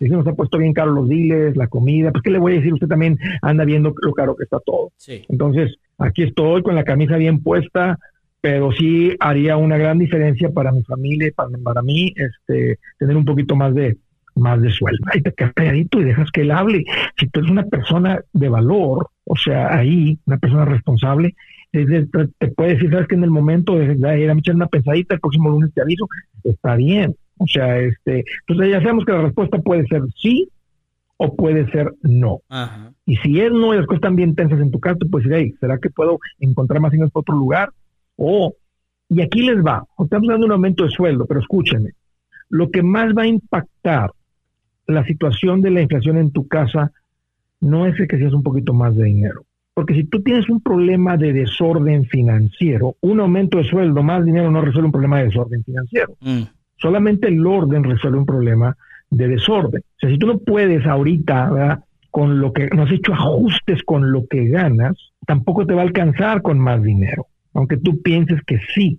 Y 0.00 0.08
se 0.08 0.14
nos 0.14 0.26
ha 0.26 0.32
puesto 0.32 0.56
bien 0.56 0.72
caro 0.72 0.92
los 0.92 1.10
diles, 1.10 1.58
la 1.58 1.66
comida, 1.66 2.10
pues 2.10 2.22
qué 2.22 2.30
le 2.30 2.38
voy 2.38 2.54
a 2.54 2.56
decir, 2.56 2.72
usted 2.72 2.88
también 2.88 3.18
anda 3.42 3.66
viendo 3.66 3.92
lo 4.00 4.12
caro 4.14 4.34
que 4.34 4.44
está 4.44 4.58
todo. 4.60 4.90
Sí. 4.96 5.26
Entonces, 5.28 5.76
aquí 5.98 6.22
estoy 6.22 6.62
con 6.62 6.74
la 6.74 6.84
camisa 6.84 7.18
bien 7.18 7.42
puesta, 7.42 7.98
pero 8.40 8.72
sí 8.72 9.14
haría 9.20 9.58
una 9.58 9.76
gran 9.76 9.98
diferencia 9.98 10.48
para 10.48 10.72
mi 10.72 10.82
familia 10.84 11.28
y 11.28 11.32
para, 11.32 11.50
para 11.62 11.82
mí, 11.82 12.14
este, 12.16 12.78
tener 12.98 13.14
un 13.14 13.26
poquito 13.26 13.56
más 13.56 13.74
de 13.74 13.98
más 14.38 14.60
de 14.60 14.70
sueldo. 14.70 15.04
Ahí 15.12 15.20
te 15.20 15.32
quedas 15.32 15.52
calladito 15.54 16.00
y 16.00 16.04
dejas 16.04 16.30
que 16.30 16.42
él 16.42 16.50
hable. 16.50 16.84
Si 17.16 17.28
tú 17.28 17.40
eres 17.40 17.50
una 17.50 17.64
persona 17.64 18.20
de 18.32 18.48
valor, 18.48 19.08
o 19.24 19.36
sea, 19.36 19.74
ahí, 19.76 20.18
una 20.26 20.38
persona 20.38 20.64
responsable, 20.64 21.34
te, 21.72 22.48
puede 22.56 22.74
decir, 22.74 22.90
sabes 22.90 23.08
que 23.08 23.14
en 23.14 23.24
el 23.24 23.30
momento 23.30 23.76
de 23.76 23.94
ir 23.94 24.30
a 24.30 24.32
echar 24.32 24.54
una 24.54 24.68
pensadita, 24.68 25.14
el 25.14 25.20
próximo 25.20 25.50
lunes 25.50 25.72
te 25.74 25.82
aviso, 25.82 26.08
está 26.44 26.76
bien. 26.76 27.14
O 27.38 27.46
sea, 27.46 27.78
este, 27.78 28.24
entonces 28.46 28.72
ya 28.72 28.80
sabemos 28.80 29.04
que 29.04 29.12
la 29.12 29.22
respuesta 29.22 29.58
puede 29.58 29.86
ser 29.86 30.02
sí 30.16 30.48
o 31.18 31.34
puede 31.36 31.70
ser 31.70 31.92
no. 32.02 32.40
Ajá. 32.48 32.92
Y 33.08 33.16
si 33.16 33.40
es 33.40 33.50
no 33.50 33.72
y 33.72 33.78
las 33.78 33.86
cosas 33.86 33.98
están 33.98 34.16
bien 34.16 34.34
tensas 34.34 34.60
en 34.60 34.70
tu 34.70 34.80
casa, 34.80 34.98
tú 34.98 35.08
puedes 35.08 35.28
decir, 35.28 35.46
hey, 35.46 35.54
¿será 35.60 35.78
que 35.78 35.88
puedo 35.88 36.18
encontrar 36.40 36.80
más 36.80 36.92
ingresos 36.92 37.12
para 37.12 37.22
otro 37.22 37.36
lugar? 37.36 37.70
O, 38.16 38.54
y 39.08 39.22
aquí 39.22 39.42
les 39.42 39.64
va, 39.64 39.84
estamos 39.98 40.28
dando 40.28 40.44
un 40.44 40.52
aumento 40.52 40.84
de 40.84 40.90
sueldo, 40.90 41.24
pero 41.26 41.40
escúchenme, 41.40 41.92
lo 42.50 42.70
que 42.70 42.82
más 42.82 43.14
va 43.16 43.22
a 43.22 43.26
impactar 43.26 44.10
la 44.88 45.04
situación 45.04 45.60
de 45.60 45.70
la 45.70 45.82
inflación 45.82 46.16
en 46.16 46.32
tu 46.32 46.48
casa 46.48 46.90
no 47.60 47.86
es 47.86 47.98
el 48.00 48.08
que 48.08 48.18
seas 48.18 48.32
un 48.32 48.42
poquito 48.42 48.72
más 48.72 48.96
de 48.96 49.04
dinero. 49.04 49.44
Porque 49.74 49.94
si 49.94 50.04
tú 50.04 50.22
tienes 50.22 50.48
un 50.48 50.60
problema 50.60 51.16
de 51.16 51.32
desorden 51.32 52.06
financiero, 52.06 52.96
un 53.00 53.20
aumento 53.20 53.58
de 53.58 53.64
sueldo, 53.64 54.02
más 54.02 54.24
dinero 54.24 54.50
no 54.50 54.60
resuelve 54.60 54.86
un 54.86 54.92
problema 54.92 55.18
de 55.18 55.24
desorden 55.26 55.62
financiero 55.62 56.14
Mm. 56.20 56.42
solamente 56.76 57.28
el 57.28 57.46
orden 57.46 57.84
resuelve 57.84 58.18
un 58.18 58.26
problema 58.26 58.76
de 59.10 59.28
desorden. 59.28 59.82
O 59.82 59.98
sea, 60.00 60.10
si 60.10 60.18
tú 60.18 60.26
no 60.26 60.38
puedes 60.38 60.86
ahorita, 60.86 61.50
¿verdad? 61.50 61.84
con 62.10 62.40
lo 62.40 62.52
que 62.52 62.68
no 62.68 62.82
has 62.82 62.92
hecho 62.92 63.12
ajustes 63.12 63.82
con 63.84 64.10
lo 64.10 64.26
que 64.26 64.48
ganas, 64.48 64.96
tampoco 65.26 65.66
te 65.66 65.74
va 65.74 65.82
a 65.82 65.84
alcanzar 65.84 66.42
con 66.42 66.58
más 66.58 66.82
dinero, 66.82 67.26
aunque 67.52 67.76
tú 67.76 68.00
pienses 68.02 68.42
que 68.44 68.58
sí. 68.74 68.98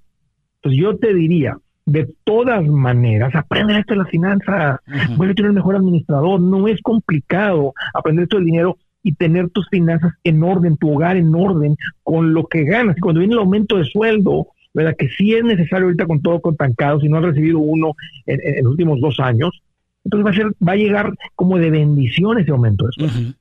Entonces 0.58 0.80
yo 0.80 0.98
te 0.98 1.14
diría, 1.14 1.58
de 1.92 2.08
todas 2.24 2.66
maneras, 2.68 3.34
aprende 3.36 3.78
esto 3.78 3.94
de 3.94 4.00
la 4.00 4.06
finanza, 4.06 4.80
Ujú. 4.88 5.16
vuelve 5.18 5.32
a 5.32 5.36
tener 5.36 5.50
un 5.52 5.56
mejor 5.56 5.76
administrador, 5.76 6.40
no 6.40 6.68
es 6.68 6.82
complicado 6.82 7.74
aprender 7.94 8.24
esto 8.24 8.38
del 8.38 8.46
dinero 8.46 8.78
y 9.04 9.14
tener 9.14 9.50
tus 9.50 9.68
finanzas 9.70 10.14
en 10.24 10.44
orden, 10.44 10.78
tu 10.78 10.94
hogar 10.94 11.18
en 11.18 11.34
orden, 11.34 11.76
con 12.04 12.34
lo 12.34 12.46
que 12.48 12.64
ganas. 12.66 12.98
Y 12.98 13.02
cuando 13.02 13.20
viene 13.20 13.34
el 13.34 13.40
aumento 13.40 13.78
de 13.78 13.86
sueldo, 13.86 14.48
¿verdad? 14.74 14.96
Que 14.98 15.10
sí 15.10 15.34
es 15.34 15.44
necesario 15.44 15.86
ahorita 15.86 16.06
con 16.06 16.22
todo 16.22 16.40
contancado, 16.42 17.00
si 17.00 17.10
no 17.10 17.18
has 17.18 17.24
recibido 17.26 17.60
uno 17.60 17.94
en, 18.26 18.40
en- 18.44 18.56
en 18.58 18.64
los 18.64 18.72
últimos 18.72 19.00
dos 19.02 19.20
años, 19.20 19.62
entonces 20.10 20.26
va 20.26 20.32
a, 20.32 20.34
ser, 20.34 20.56
va 20.68 20.72
a 20.72 20.76
llegar 20.76 21.14
como 21.36 21.60
de 21.60 21.70
bendición 21.70 22.40
ese 22.40 22.50
aumento 22.50 22.88
de 22.88 22.92
sueldo. 22.94 23.36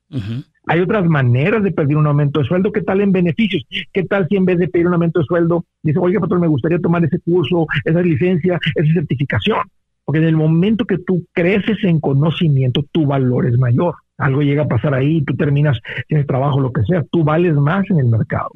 Hay 0.66 0.80
otras 0.80 1.06
maneras 1.06 1.62
de 1.62 1.72
pedir 1.72 1.96
un 1.96 2.06
aumento 2.06 2.40
de 2.40 2.46
sueldo. 2.46 2.70
¿Qué 2.70 2.82
tal 2.82 3.00
en 3.00 3.10
beneficios? 3.10 3.64
¿Qué 3.90 4.04
tal 4.04 4.28
si 4.28 4.37
en 4.37 4.44
vez 4.44 4.58
de 4.58 4.68
pedir 4.68 4.87
un 4.87 4.92
aumento 4.92 5.20
de 5.20 5.25
sueldo, 5.25 5.64
dice, 5.82 5.98
oiga, 5.98 6.20
patrón, 6.20 6.42
me 6.42 6.46
gustaría 6.46 6.78
tomar 6.78 7.02
ese 7.02 7.18
curso, 7.20 7.66
esa 7.87 8.02
licencia, 8.02 8.60
esa 8.75 8.92
certificación? 8.92 9.60
Porque 10.04 10.18
en 10.20 10.26
el 10.26 10.37
momento 10.37 10.84
que 10.84 10.98
tú 10.98 11.25
creces 11.32 11.78
en 11.84 12.00
conocimiento, 12.00 12.84
tu 12.92 13.06
valor 13.06 13.46
es 13.46 13.58
mayor. 13.58 13.94
Algo 14.18 14.42
llega 14.42 14.64
a 14.64 14.68
pasar 14.68 14.92
ahí, 14.92 15.22
tú 15.22 15.34
terminas, 15.37 15.78
tienes 16.06 16.26
trabajo, 16.26 16.60
lo 16.60 16.70
que 16.70 16.82
sea, 16.82 17.02
tú 17.10 17.25
vales 17.25 17.54
más 17.54 17.88
en 17.88 18.00
el 18.00 18.06
mercado. 18.06 18.50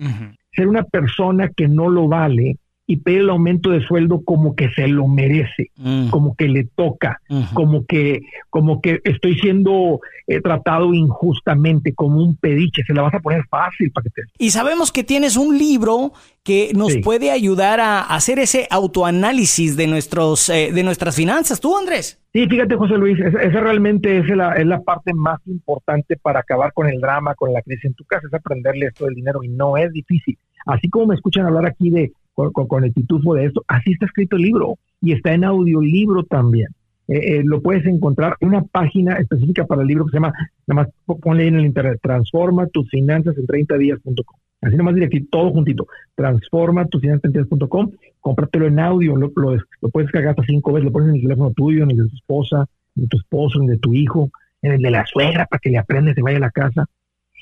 Ser 0.54 0.68
una 0.68 0.82
persona 0.82 1.48
que 1.48 1.66
no 1.66 1.88
lo 1.88 2.08
vale 2.08 2.58
y 2.92 2.96
pedir 2.98 3.20
el 3.20 3.30
aumento 3.30 3.70
de 3.70 3.80
sueldo 3.80 4.22
como 4.24 4.54
que 4.54 4.68
se 4.70 4.86
lo 4.88 5.06
merece, 5.08 5.70
Mm. 5.76 6.10
como 6.10 6.34
que 6.36 6.48
le 6.48 6.64
toca, 6.64 7.18
como 7.54 7.86
que 7.86 8.20
como 8.50 8.80
que 8.80 9.00
estoy 9.04 9.38
siendo 9.38 10.00
eh, 10.26 10.40
tratado 10.40 10.92
injustamente 10.94 11.94
como 11.94 12.22
un 12.22 12.36
pediche, 12.36 12.82
se 12.86 12.94
la 12.94 13.02
vas 13.02 13.14
a 13.14 13.20
poner 13.20 13.44
fácil 13.50 13.90
para 13.90 14.04
que 14.04 14.10
te 14.10 14.22
Y 14.38 14.50
sabemos 14.50 14.92
que 14.92 15.04
tienes 15.04 15.36
un 15.36 15.58
libro 15.58 16.12
que 16.44 16.72
nos 16.74 16.92
Sí. 16.92 17.00
puede 17.00 17.30
ayudar 17.30 17.80
a 17.80 18.00
hacer 18.02 18.38
ese 18.38 18.66
autoanálisis 18.70 19.76
de 19.76 19.86
nuestros 19.86 20.48
eh, 20.48 20.70
de 20.72 20.82
nuestras 20.82 21.16
finanzas. 21.16 21.60
¿Tú, 21.60 21.76
Andrés? 21.76 22.20
Sí, 22.32 22.46
fíjate, 22.46 22.76
José 22.76 22.94
Luis, 22.98 23.18
esa, 23.20 23.40
esa 23.42 23.60
realmente 23.60 24.18
es 24.18 24.28
la, 24.28 24.54
es 24.54 24.66
la 24.66 24.80
parte 24.80 25.12
más 25.14 25.40
importante 25.46 26.16
para 26.16 26.40
acabar 26.40 26.72
con 26.72 26.88
el 26.88 27.00
drama, 27.00 27.34
con 27.34 27.52
la 27.52 27.62
crisis 27.62 27.84
en 27.86 27.94
tu 27.94 28.04
casa, 28.04 28.26
es 28.26 28.34
aprenderle 28.34 28.86
esto 28.86 29.04
del 29.06 29.14
dinero 29.14 29.42
y 29.42 29.48
no 29.48 29.76
es 29.76 29.92
difícil. 29.92 30.36
Así 30.66 30.88
como 30.88 31.06
me 31.06 31.14
escuchan 31.16 31.44
hablar 31.46 31.66
aquí 31.66 31.90
de 31.90 32.12
con, 32.34 32.50
con- 32.52 32.84
el 32.84 32.92
pitufo 32.92 33.34
de 33.34 33.46
esto, 33.46 33.64
así 33.68 33.92
está 33.92 34.06
escrito 34.06 34.36
el 34.36 34.42
libro 34.42 34.78
y 35.00 35.12
está 35.12 35.32
en 35.32 35.44
audiolibro 35.44 36.24
también. 36.24 36.68
Eh, 37.08 37.38
eh, 37.38 37.42
lo 37.44 37.60
puedes 37.60 37.84
encontrar 37.86 38.36
en 38.40 38.48
una 38.48 38.62
página 38.62 39.14
específica 39.16 39.66
para 39.66 39.82
el 39.82 39.88
libro 39.88 40.04
que 40.06 40.10
se 40.12 40.16
llama, 40.16 40.32
nada 40.66 40.82
más 40.82 40.88
po- 41.04 41.18
ponle 41.18 41.46
en 41.48 41.56
el 41.56 41.66
internet, 41.66 41.98
transforma 42.02 42.66
tus 42.68 42.88
finanzas 42.88 43.36
en 43.36 43.46
30 43.46 43.76
días.com. 43.76 44.36
Así 44.62 44.76
nomás 44.76 44.94
directito, 44.94 45.26
todo 45.32 45.50
juntito, 45.50 45.86
transforma 46.14 46.86
tus 46.86 47.00
finanzas 47.00 47.24
en 47.24 47.32
30 47.32 47.56
días.com, 47.56 47.90
cómpratelo 48.20 48.66
en 48.66 48.78
audio, 48.78 49.16
lo, 49.16 49.32
lo, 49.34 49.88
puedes 49.90 50.10
cargar 50.12 50.30
hasta 50.30 50.44
cinco 50.44 50.72
veces, 50.72 50.84
lo 50.86 50.92
pones 50.92 51.08
en 51.08 51.16
el 51.16 51.22
teléfono 51.22 51.50
tuyo, 51.52 51.82
en 51.82 51.90
el 51.90 51.96
de 51.96 52.08
tu 52.08 52.14
esposa, 52.16 52.66
en 52.96 53.08
tu 53.08 53.16
esposo, 53.16 53.58
en 53.58 53.64
el 53.64 53.70
de 53.74 53.78
tu 53.78 53.92
hijo, 53.92 54.30
en 54.62 54.72
el 54.74 54.80
de 54.80 54.90
la 54.92 55.04
suegra 55.04 55.46
para 55.46 55.58
que 55.58 55.70
le 55.70 55.78
aprendes, 55.78 56.14
se 56.14 56.22
vaya 56.22 56.36
a 56.36 56.40
la 56.40 56.50
casa 56.52 56.86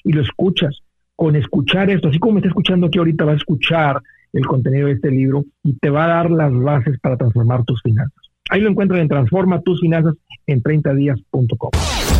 y 0.04 0.12
lo 0.12 0.22
escuchas. 0.22 0.80
Con 1.14 1.36
escuchar 1.36 1.90
esto, 1.90 2.08
así 2.08 2.18
como 2.18 2.32
me 2.34 2.38
está 2.40 2.48
escuchando 2.48 2.86
aquí 2.86 2.98
ahorita, 2.98 3.26
va 3.26 3.32
a 3.32 3.36
escuchar 3.36 4.00
el 4.32 4.46
contenido 4.46 4.86
de 4.86 4.94
este 4.94 5.10
libro 5.10 5.44
y 5.62 5.76
te 5.78 5.90
va 5.90 6.04
a 6.04 6.08
dar 6.08 6.30
las 6.30 6.52
bases 6.52 6.98
para 7.00 7.16
transformar 7.16 7.64
tus 7.64 7.80
finanzas. 7.82 8.30
Ahí 8.50 8.60
lo 8.60 8.68
encuentran 8.68 9.00
en 9.00 9.08
Transforma 9.08 9.60
tus 9.60 9.80
finanzas 9.80 10.14
en 10.46 10.62
30días.com. 10.62 11.70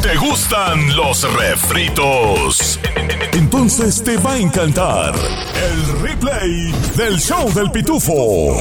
¿Te 0.03 0.17
gustan 0.17 0.97
los 0.97 1.27
refritos? 1.37 2.81
Entonces 3.33 4.03
te 4.03 4.17
va 4.17 4.35
a 4.35 4.39
encantar 4.39 5.15
el 5.15 6.03
replay 6.03 6.73
del 6.97 7.19
show 7.19 7.53
del 7.53 7.71
pitufo. 7.71 8.57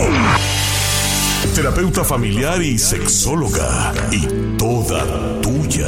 Terapeuta 1.56 2.04
familiar 2.04 2.62
y 2.62 2.78
sexóloga 2.78 3.94
y 4.12 4.28
toda 4.58 5.40
tuya. 5.42 5.88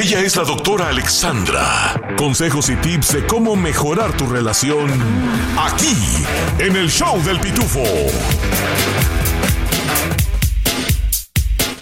Ella 0.00 0.20
es 0.20 0.36
la 0.36 0.44
doctora 0.44 0.90
Alexandra. 0.90 2.14
Consejos 2.16 2.68
y 2.68 2.76
tips 2.76 3.14
de 3.14 3.26
cómo 3.26 3.56
mejorar 3.56 4.16
tu 4.16 4.28
relación 4.28 4.88
aquí 5.58 5.96
en 6.60 6.76
el 6.76 6.88
show 6.88 7.20
del 7.24 7.40
pitufo. 7.40 7.82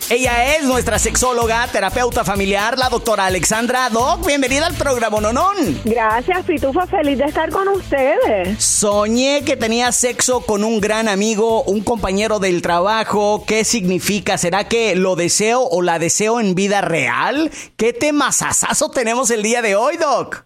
Ella 0.08 0.54
es 0.54 0.64
nuestra 0.64 1.00
sexóloga, 1.00 1.66
terapeuta 1.72 2.25
familiar, 2.25 2.78
la 2.78 2.88
doctora 2.88 3.26
Alexandra 3.26 3.88
Doc. 3.90 4.25
Bienvenida 4.25 4.68
al 4.68 4.75
programa 4.75 5.20
Nonón. 5.20 5.56
Gracias, 5.84 6.46
Pitufo, 6.46 6.86
feliz 6.86 7.18
de 7.18 7.25
estar 7.25 7.50
con 7.50 7.66
ustedes. 7.66 8.62
Soñé 8.64 9.42
que 9.44 9.56
tenía 9.56 9.90
sexo 9.90 10.46
con 10.46 10.62
un 10.62 10.80
gran 10.80 11.08
amigo, 11.08 11.64
un 11.64 11.82
compañero 11.82 12.38
del 12.38 12.62
trabajo. 12.62 13.42
¿Qué 13.48 13.64
significa? 13.64 14.38
¿Será 14.38 14.68
que 14.68 14.94
lo 14.94 15.16
deseo 15.16 15.62
o 15.62 15.82
la 15.82 15.98
deseo 15.98 16.38
en 16.38 16.54
vida 16.54 16.82
real? 16.82 17.50
¿Qué 17.76 17.92
temazazazo 17.92 18.92
tenemos 18.92 19.32
el 19.32 19.42
día 19.42 19.60
de 19.60 19.75
hoy, 19.75 19.96
Doc? 19.96 20.44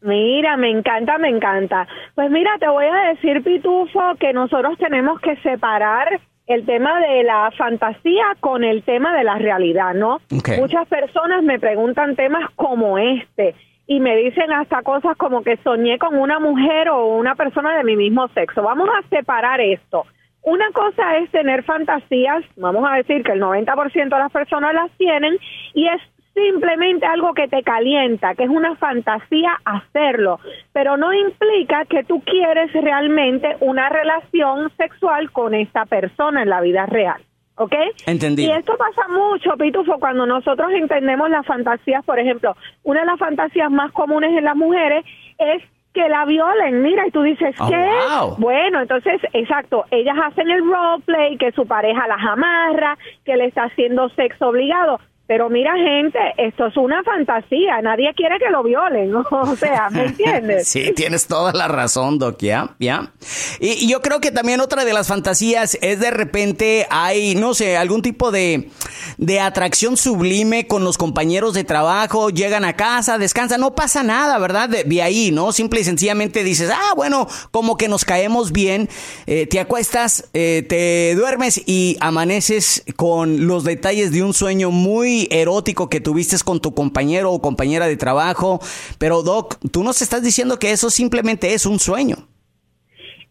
Mira, 0.00 0.56
me 0.56 0.70
encanta, 0.70 1.18
me 1.18 1.28
encanta. 1.28 1.86
Pues 2.14 2.30
mira, 2.30 2.50
te 2.58 2.66
voy 2.66 2.86
a 2.86 3.10
decir, 3.10 3.44
Pitufo, 3.44 4.00
que 4.18 4.32
nosotros 4.32 4.78
tenemos 4.78 5.20
que 5.20 5.36
separar 5.42 6.18
el 6.52 6.66
tema 6.66 7.00
de 7.00 7.22
la 7.24 7.50
fantasía 7.56 8.36
con 8.40 8.64
el 8.64 8.82
tema 8.82 9.16
de 9.16 9.24
la 9.24 9.36
realidad, 9.36 9.94
¿no? 9.94 10.20
Muchas 10.58 10.86
personas 10.88 11.42
me 11.42 11.58
preguntan 11.58 12.16
temas 12.16 12.50
como 12.56 12.98
este 12.98 13.54
y 13.86 14.00
me 14.00 14.16
dicen 14.16 14.52
hasta 14.52 14.82
cosas 14.82 15.16
como 15.16 15.42
que 15.42 15.56
soñé 15.58 15.98
con 15.98 16.16
una 16.16 16.38
mujer 16.38 16.88
o 16.88 17.06
una 17.16 17.34
persona 17.34 17.76
de 17.76 17.84
mi 17.84 17.96
mismo 17.96 18.28
sexo. 18.28 18.62
Vamos 18.62 18.88
a 18.88 19.06
separar 19.08 19.60
esto. 19.60 20.04
Una 20.42 20.70
cosa 20.72 21.18
es 21.18 21.30
tener 21.30 21.62
fantasías, 21.62 22.44
vamos 22.56 22.84
a 22.88 22.96
decir 22.96 23.22
que 23.22 23.32
el 23.32 23.40
90% 23.40 23.94
de 23.94 24.08
las 24.08 24.32
personas 24.32 24.74
las 24.74 24.90
tienen, 24.98 25.38
y 25.72 25.86
es 25.86 26.02
simplemente 26.34 27.06
algo 27.06 27.34
que 27.34 27.48
te 27.48 27.62
calienta, 27.62 28.34
que 28.34 28.44
es 28.44 28.50
una 28.50 28.74
fantasía 28.76 29.58
hacerlo, 29.64 30.40
pero 30.72 30.96
no 30.96 31.12
implica 31.12 31.84
que 31.84 32.04
tú 32.04 32.20
quieres 32.22 32.72
realmente 32.72 33.56
una 33.60 33.88
relación 33.88 34.70
sexual 34.76 35.30
con 35.30 35.54
esta 35.54 35.84
persona 35.86 36.42
en 36.42 36.48
la 36.48 36.60
vida 36.60 36.86
real. 36.86 37.22
¿Ok? 37.56 37.74
Entendido. 38.06 38.50
Y 38.50 38.58
esto 38.58 38.74
pasa 38.78 39.06
mucho, 39.08 39.56
Pitufo, 39.58 39.98
cuando 39.98 40.24
nosotros 40.24 40.72
entendemos 40.72 41.28
las 41.28 41.44
fantasías, 41.46 42.02
por 42.04 42.18
ejemplo, 42.18 42.56
una 42.82 43.00
de 43.00 43.06
las 43.06 43.18
fantasías 43.18 43.70
más 43.70 43.92
comunes 43.92 44.30
en 44.36 44.44
las 44.44 44.56
mujeres 44.56 45.04
es 45.38 45.62
que 45.92 46.08
la 46.08 46.24
violen, 46.24 46.80
mira, 46.80 47.06
y 47.06 47.10
tú 47.10 47.20
dices, 47.22 47.54
Oh, 47.60 47.68
¿qué? 47.68 47.76
wow. 47.76 48.36
Bueno, 48.38 48.80
entonces, 48.80 49.20
exacto, 49.34 49.84
ellas 49.90 50.16
hacen 50.24 50.48
el 50.50 50.64
roleplay, 50.64 51.36
que 51.36 51.52
su 51.52 51.66
pareja 51.66 52.08
las 52.08 52.24
amarra, 52.26 52.96
que 53.26 53.36
le 53.36 53.44
está 53.44 53.64
haciendo 53.64 54.08
sexo 54.08 54.48
obligado. 54.48 54.98
Pero 55.32 55.48
mira, 55.48 55.72
gente, 55.78 56.18
esto 56.36 56.66
es 56.66 56.76
una 56.76 57.02
fantasía, 57.02 57.80
nadie 57.80 58.12
quiere 58.14 58.38
que 58.38 58.50
lo 58.50 58.62
violen, 58.62 59.14
o 59.30 59.56
sea, 59.56 59.88
¿me 59.88 60.04
entiendes? 60.04 60.68
Sí, 60.68 60.92
tienes 60.94 61.26
toda 61.26 61.54
la 61.54 61.68
razón, 61.68 62.18
Doc, 62.18 62.36
ya, 62.40 62.76
ya. 62.78 63.12
Y, 63.58 63.88
yo 63.88 64.02
creo 64.02 64.20
que 64.20 64.30
también 64.30 64.60
otra 64.60 64.84
de 64.84 64.92
las 64.92 65.08
fantasías 65.08 65.78
es 65.80 66.00
de 66.00 66.10
repente 66.10 66.86
hay, 66.90 67.34
no 67.34 67.54
sé, 67.54 67.78
algún 67.78 68.02
tipo 68.02 68.30
de, 68.30 68.68
de 69.16 69.40
atracción 69.40 69.96
sublime 69.96 70.66
con 70.66 70.84
los 70.84 70.98
compañeros 70.98 71.54
de 71.54 71.64
trabajo, 71.64 72.28
llegan 72.28 72.66
a 72.66 72.76
casa, 72.76 73.16
descansan, 73.16 73.62
no 73.62 73.74
pasa 73.74 74.02
nada, 74.02 74.38
¿verdad? 74.38 74.68
De, 74.68 74.84
de 74.84 75.00
ahí, 75.00 75.30
¿no? 75.30 75.52
Simple 75.52 75.80
y 75.80 75.84
sencillamente 75.84 76.44
dices, 76.44 76.70
ah, 76.70 76.92
bueno, 76.94 77.26
como 77.50 77.78
que 77.78 77.88
nos 77.88 78.04
caemos 78.04 78.52
bien, 78.52 78.90
eh, 79.26 79.46
te 79.46 79.60
acuestas, 79.60 80.28
eh, 80.34 80.62
te 80.68 81.14
duermes 81.14 81.62
y 81.64 81.96
amaneces 82.00 82.84
con 82.96 83.46
los 83.46 83.64
detalles 83.64 84.12
de 84.12 84.22
un 84.22 84.34
sueño 84.34 84.70
muy 84.70 85.21
erótico 85.30 85.88
que 85.88 86.00
tuviste 86.00 86.36
con 86.44 86.60
tu 86.60 86.74
compañero 86.74 87.30
o 87.32 87.40
compañera 87.40 87.86
de 87.86 87.96
trabajo. 87.96 88.60
Pero 88.98 89.22
Doc, 89.22 89.56
tú 89.72 89.82
nos 89.82 90.02
estás 90.02 90.22
diciendo 90.22 90.58
que 90.58 90.70
eso 90.72 90.90
simplemente 90.90 91.54
es 91.54 91.66
un 91.66 91.78
sueño. 91.78 92.16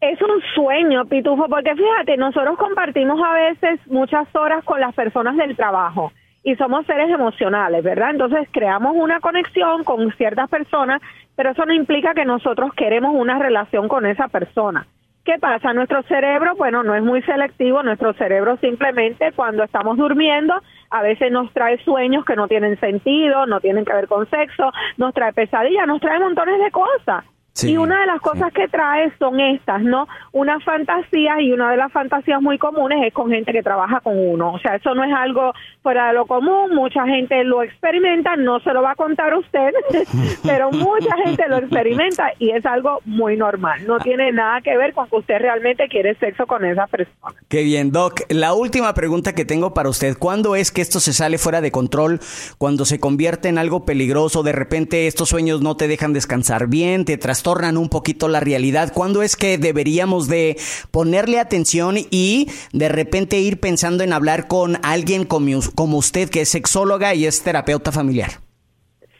Es 0.01 0.19
un 0.21 0.41
sueño, 0.55 1.05
Pitufo, 1.05 1.45
porque 1.47 1.75
fíjate, 1.75 2.17
nosotros 2.17 2.57
compartimos 2.57 3.19
a 3.23 3.33
veces 3.33 3.79
muchas 3.87 4.27
horas 4.35 4.63
con 4.63 4.79
las 4.79 4.95
personas 4.95 5.37
del 5.37 5.55
trabajo 5.55 6.11
y 6.43 6.55
somos 6.55 6.85
seres 6.87 7.09
emocionales, 7.09 7.83
¿verdad? 7.83 8.09
Entonces 8.09 8.47
creamos 8.51 8.95
una 8.95 9.19
conexión 9.19 9.83
con 9.83 10.11
ciertas 10.17 10.49
personas, 10.49 11.01
pero 11.35 11.51
eso 11.51 11.65
no 11.65 11.73
implica 11.73 12.15
que 12.15 12.25
nosotros 12.25 12.71
queremos 12.75 13.13
una 13.13 13.37
relación 13.37 13.87
con 13.87 14.05
esa 14.07 14.27
persona. 14.27 14.87
¿Qué 15.23 15.37
pasa? 15.39 15.71
Nuestro 15.73 16.01
cerebro, 16.03 16.55
bueno, 16.55 16.81
no 16.81 16.95
es 16.95 17.03
muy 17.03 17.21
selectivo, 17.21 17.83
nuestro 17.83 18.13
cerebro 18.13 18.57
simplemente 18.57 19.31
cuando 19.33 19.63
estamos 19.63 19.97
durmiendo 19.97 20.55
a 20.89 21.01
veces 21.03 21.31
nos 21.31 21.53
trae 21.53 21.77
sueños 21.83 22.25
que 22.25 22.35
no 22.35 22.47
tienen 22.47 22.79
sentido, 22.79 23.45
no 23.45 23.59
tienen 23.59 23.85
que 23.85 23.93
ver 23.93 24.07
con 24.07 24.29
sexo, 24.29 24.71
nos 24.97 25.13
trae 25.13 25.31
pesadillas, 25.31 25.87
nos 25.87 26.01
trae 26.01 26.19
montones 26.19 26.59
de 26.59 26.71
cosas. 26.71 27.23
Sí, 27.53 27.71
y 27.71 27.77
una 27.77 27.99
de 28.01 28.07
las 28.07 28.21
cosas 28.21 28.51
que 28.53 28.67
trae 28.67 29.11
son 29.19 29.39
estas, 29.39 29.81
¿no? 29.81 30.07
Una 30.31 30.59
fantasía 30.61 31.41
y 31.41 31.51
una 31.51 31.71
de 31.71 31.77
las 31.77 31.91
fantasías 31.91 32.41
muy 32.41 32.57
comunes 32.57 32.99
es 33.05 33.13
con 33.13 33.29
gente 33.29 33.51
que 33.51 33.61
trabaja 33.61 33.99
con 33.99 34.17
uno. 34.17 34.53
O 34.53 34.59
sea, 34.59 34.75
eso 34.75 34.95
no 34.95 35.03
es 35.03 35.13
algo 35.13 35.53
fuera 35.83 36.07
de 36.07 36.13
lo 36.13 36.25
común, 36.25 36.73
mucha 36.73 37.05
gente 37.05 37.43
lo 37.43 37.63
experimenta, 37.63 38.35
no 38.35 38.59
se 38.61 38.71
lo 38.71 38.81
va 38.81 38.91
a 38.91 38.95
contar 38.95 39.33
usted, 39.35 39.71
pero 40.43 40.71
mucha 40.71 41.15
gente 41.25 41.43
lo 41.49 41.57
experimenta 41.57 42.31
y 42.39 42.51
es 42.51 42.65
algo 42.65 42.99
muy 43.05 43.35
normal. 43.35 43.85
No 43.85 43.99
tiene 43.99 44.31
nada 44.31 44.61
que 44.61 44.77
ver 44.77 44.93
con 44.93 45.09
que 45.09 45.17
usted 45.17 45.39
realmente 45.39 45.87
quiere 45.89 46.15
sexo 46.15 46.45
con 46.45 46.63
esa 46.65 46.87
persona. 46.87 47.35
Qué 47.49 47.63
bien, 47.63 47.91
Doc. 47.91 48.21
La 48.29 48.53
última 48.53 48.93
pregunta 48.93 49.33
que 49.33 49.45
tengo 49.45 49.73
para 49.73 49.89
usted, 49.89 50.17
¿cuándo 50.17 50.55
es 50.55 50.71
que 50.71 50.81
esto 50.81 50.99
se 50.99 51.13
sale 51.13 51.37
fuera 51.37 51.61
de 51.61 51.71
control? 51.71 52.19
Cuando 52.57 52.85
se 52.85 52.99
convierte 52.99 53.49
en 53.49 53.57
algo 53.57 53.85
peligroso, 53.85 54.43
de 54.43 54.51
repente 54.51 55.07
estos 55.07 55.29
sueños 55.29 55.61
no 55.61 55.75
te 55.75 55.87
dejan 55.87 56.13
descansar 56.13 56.67
bien, 56.67 57.05
te 57.05 57.17
trastornan 57.41 57.77
un 57.77 57.89
poquito 57.89 58.27
la 58.27 58.39
realidad. 58.39 58.93
¿Cuándo 58.93 59.23
es 59.23 59.35
que 59.35 59.57
deberíamos 59.57 60.27
de 60.27 60.57
ponerle 60.91 61.39
atención 61.39 61.97
y 61.97 62.47
de 62.71 62.87
repente 62.87 63.39
ir 63.39 63.59
pensando 63.59 64.03
en 64.03 64.13
hablar 64.13 64.47
con 64.47 64.77
alguien 64.83 65.25
como, 65.25 65.59
como 65.73 65.97
usted, 65.97 66.29
que 66.29 66.41
es 66.41 66.49
sexóloga 66.49 67.15
y 67.15 67.25
es 67.25 67.41
terapeuta 67.41 67.91
familiar? 67.91 68.50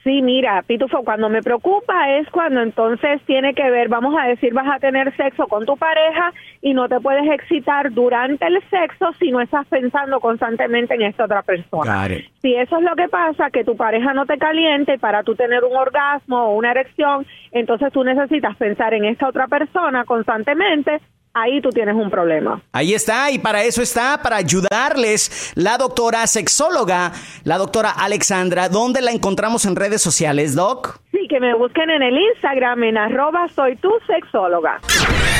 Sí, 0.03 0.23
mira, 0.23 0.63
Pitufo, 0.63 1.03
cuando 1.03 1.29
me 1.29 1.43
preocupa 1.43 2.17
es 2.17 2.27
cuando 2.31 2.61
entonces 2.61 3.21
tiene 3.27 3.53
que 3.53 3.69
ver, 3.69 3.87
vamos 3.87 4.15
a 4.19 4.25
decir, 4.25 4.51
vas 4.51 4.67
a 4.67 4.79
tener 4.79 5.15
sexo 5.15 5.45
con 5.45 5.65
tu 5.65 5.77
pareja 5.77 6.33
y 6.59 6.73
no 6.73 6.89
te 6.89 6.99
puedes 6.99 7.31
excitar 7.31 7.91
durante 7.91 8.47
el 8.47 8.59
sexo 8.71 9.11
si 9.19 9.29
no 9.29 9.41
estás 9.41 9.67
pensando 9.67 10.19
constantemente 10.19 10.95
en 10.95 11.03
esta 11.03 11.25
otra 11.25 11.43
persona. 11.43 12.07
Si 12.41 12.55
eso 12.55 12.77
es 12.77 12.83
lo 12.83 12.95
que 12.95 13.09
pasa, 13.09 13.51
que 13.51 13.63
tu 13.63 13.77
pareja 13.77 14.13
no 14.15 14.25
te 14.25 14.39
caliente 14.39 14.97
para 14.97 15.21
tú 15.21 15.35
tener 15.35 15.63
un 15.63 15.75
orgasmo 15.75 16.45
o 16.45 16.55
una 16.55 16.71
erección, 16.71 17.27
entonces 17.51 17.93
tú 17.93 18.03
necesitas 18.03 18.57
pensar 18.57 18.95
en 18.95 19.05
esta 19.05 19.27
otra 19.27 19.47
persona 19.47 20.03
constantemente. 20.05 20.99
Ahí 21.33 21.61
tú 21.61 21.69
tienes 21.69 21.95
un 21.95 22.09
problema. 22.09 22.61
Ahí 22.71 22.93
está, 22.93 23.31
y 23.31 23.39
para 23.39 23.63
eso 23.63 23.81
está, 23.81 24.21
para 24.21 24.37
ayudarles, 24.37 25.51
la 25.55 25.77
doctora 25.77 26.27
sexóloga, 26.27 27.11
la 27.43 27.57
doctora 27.57 27.91
Alexandra. 27.91 28.69
¿Dónde 28.69 29.01
la 29.01 29.11
encontramos 29.11 29.65
en 29.65 29.75
redes 29.75 30.01
sociales, 30.01 30.55
Doc? 30.55 30.99
Sí, 31.11 31.27
que 31.29 31.39
me 31.39 31.55
busquen 31.55 31.89
en 31.89 32.03
el 32.03 32.17
Instagram 32.17 32.83
en 32.83 32.97
arroba 32.97 33.47
soy 33.55 33.75
tu 33.77 33.91
sexóloga. 34.07 34.79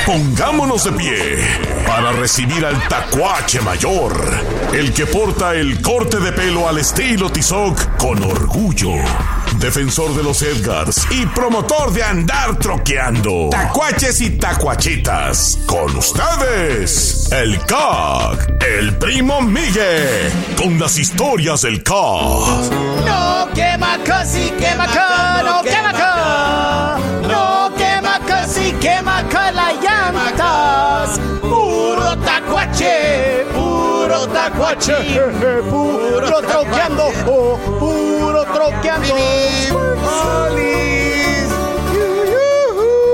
Pongámonos 0.06 0.84
de 0.84 0.92
pie 0.92 1.14
para 1.86 2.12
recibir 2.12 2.64
al 2.64 2.76
tacuache 2.88 3.60
mayor, 3.60 4.12
el 4.74 4.92
que 4.92 5.06
porta 5.06 5.54
el 5.54 5.80
corte 5.80 6.18
de 6.18 6.32
pelo 6.32 6.68
al 6.68 6.78
estilo 6.78 7.30
Tizoc 7.30 7.96
con 7.98 8.22
orgullo. 8.22 8.92
Defensor 9.58 10.14
de 10.16 10.22
los 10.22 10.42
Edgars 10.42 11.06
y 11.10 11.26
promotor 11.26 11.92
de 11.92 12.02
andar 12.02 12.56
troqueando. 12.58 13.48
Tacuaches 13.50 14.20
y 14.20 14.30
tacuachitas. 14.30 15.58
Con 15.66 15.96
ustedes, 15.96 17.30
el 17.32 17.58
CAC, 17.64 18.62
el 18.78 18.96
primo 18.98 19.40
Miguel, 19.42 20.32
con 20.56 20.78
las 20.78 20.98
historias 20.98 21.62
del 21.62 21.82
CAC. 21.82 21.94
No 21.94 23.48
quema 23.54 23.98
casi, 24.04 24.50
quema 24.58 24.86
no 25.44 25.62
quema. 25.62 26.98
No 27.28 27.74
quema 27.76 28.20
casi, 28.26 28.72
quema 28.80 29.11
puro 35.70 36.40
troqueando, 36.42 37.04
oh, 37.26 37.58
puro 37.78 38.44
troqueando. 38.44 39.14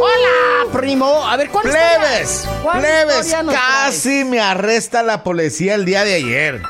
Hola, 0.01 0.73
primo. 0.73 1.27
A 1.27 1.37
ver, 1.37 1.49
¿cuál 1.51 1.65
Plebes, 1.65 2.31
historia- 2.41 2.61
cuál 2.63 2.81
plebes, 2.81 3.27
historia 3.27 3.53
casi 3.61 4.25
me 4.25 4.41
arresta 4.41 5.03
la 5.03 5.23
policía 5.23 5.75
el 5.75 5.85
día 5.85 6.05
de 6.05 6.15
ayer. 6.15 6.63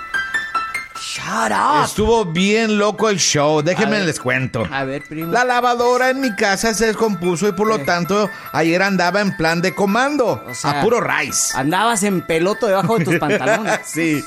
Shut 1.01 1.51
up. 1.53 1.85
Estuvo 1.85 2.25
bien 2.25 2.79
loco 2.79 3.09
el 3.09 3.19
show, 3.19 3.63
déjenme 3.63 4.01
les 4.01 4.19
cuento. 4.21 4.67
A 4.71 4.85
ver, 4.85 5.03
primo. 5.03 5.33
La 5.33 5.45
lavadora 5.45 6.11
en 6.11 6.21
mi 6.21 6.35
casa 6.35 6.75
se 6.75 6.87
descompuso 6.87 7.47
y 7.49 7.53
por 7.53 7.67
lo 7.67 7.79
tanto 7.81 8.29
ayer 8.53 8.83
andaba 8.83 9.21
en 9.21 9.37
plan 9.37 9.61
de 9.61 9.75
comando, 9.75 10.45
O 10.49 10.55
sea, 10.55 10.81
a 10.81 10.83
puro 10.83 11.01
rice. 11.01 11.57
Andabas 11.57 12.03
en 12.03 12.23
peloto 12.23 12.67
debajo 12.67 12.99
de 12.99 13.05
tus 13.05 13.15
pantalones. 13.21 13.81
sí. 13.85 14.23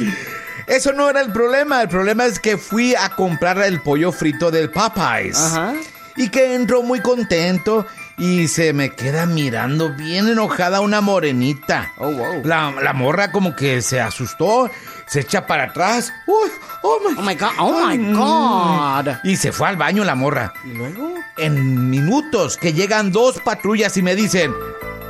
Eso 0.67 0.93
no 0.93 1.09
era 1.09 1.21
el 1.21 1.31
problema, 1.31 1.81
el 1.81 1.89
problema 1.89 2.25
es 2.25 2.39
que 2.39 2.57
fui 2.57 2.95
a 2.95 3.09
comprar 3.09 3.61
el 3.61 3.81
pollo 3.81 4.11
frito 4.11 4.51
del 4.51 4.69
Popeyes. 4.69 5.37
Ajá. 5.37 5.73
Y 6.15 6.29
que 6.29 6.55
entro 6.55 6.83
muy 6.83 6.99
contento 6.99 7.85
y 8.17 8.47
se 8.49 8.73
me 8.73 8.91
queda 8.91 9.25
mirando 9.25 9.93
bien 9.93 10.27
enojada 10.27 10.81
una 10.81 11.01
morenita. 11.01 11.91
Oh, 11.97 12.11
wow. 12.11 12.41
La, 12.43 12.71
la 12.81 12.93
morra 12.93 13.31
como 13.31 13.55
que 13.55 13.81
se 13.81 13.99
asustó, 13.99 14.69
se 15.07 15.21
echa 15.21 15.47
para 15.47 15.63
atrás. 15.63 16.13
Uy, 16.27 16.49
oh 16.83 16.99
my, 17.07 17.15
Oh 17.17 17.21
my 17.21 17.35
God, 17.35 17.49
oh 17.59 17.87
my. 17.87 18.13
God. 18.13 19.15
Y 19.23 19.37
se 19.37 19.51
fue 19.51 19.69
al 19.69 19.77
baño 19.77 20.03
la 20.03 20.15
morra. 20.15 20.53
¿Y 20.65 20.73
luego? 20.73 21.15
En 21.37 21.89
minutos 21.89 22.57
que 22.57 22.73
llegan 22.73 23.11
dos 23.11 23.39
patrullas 23.39 23.95
y 23.97 24.01
me 24.03 24.13
dicen, 24.15 24.53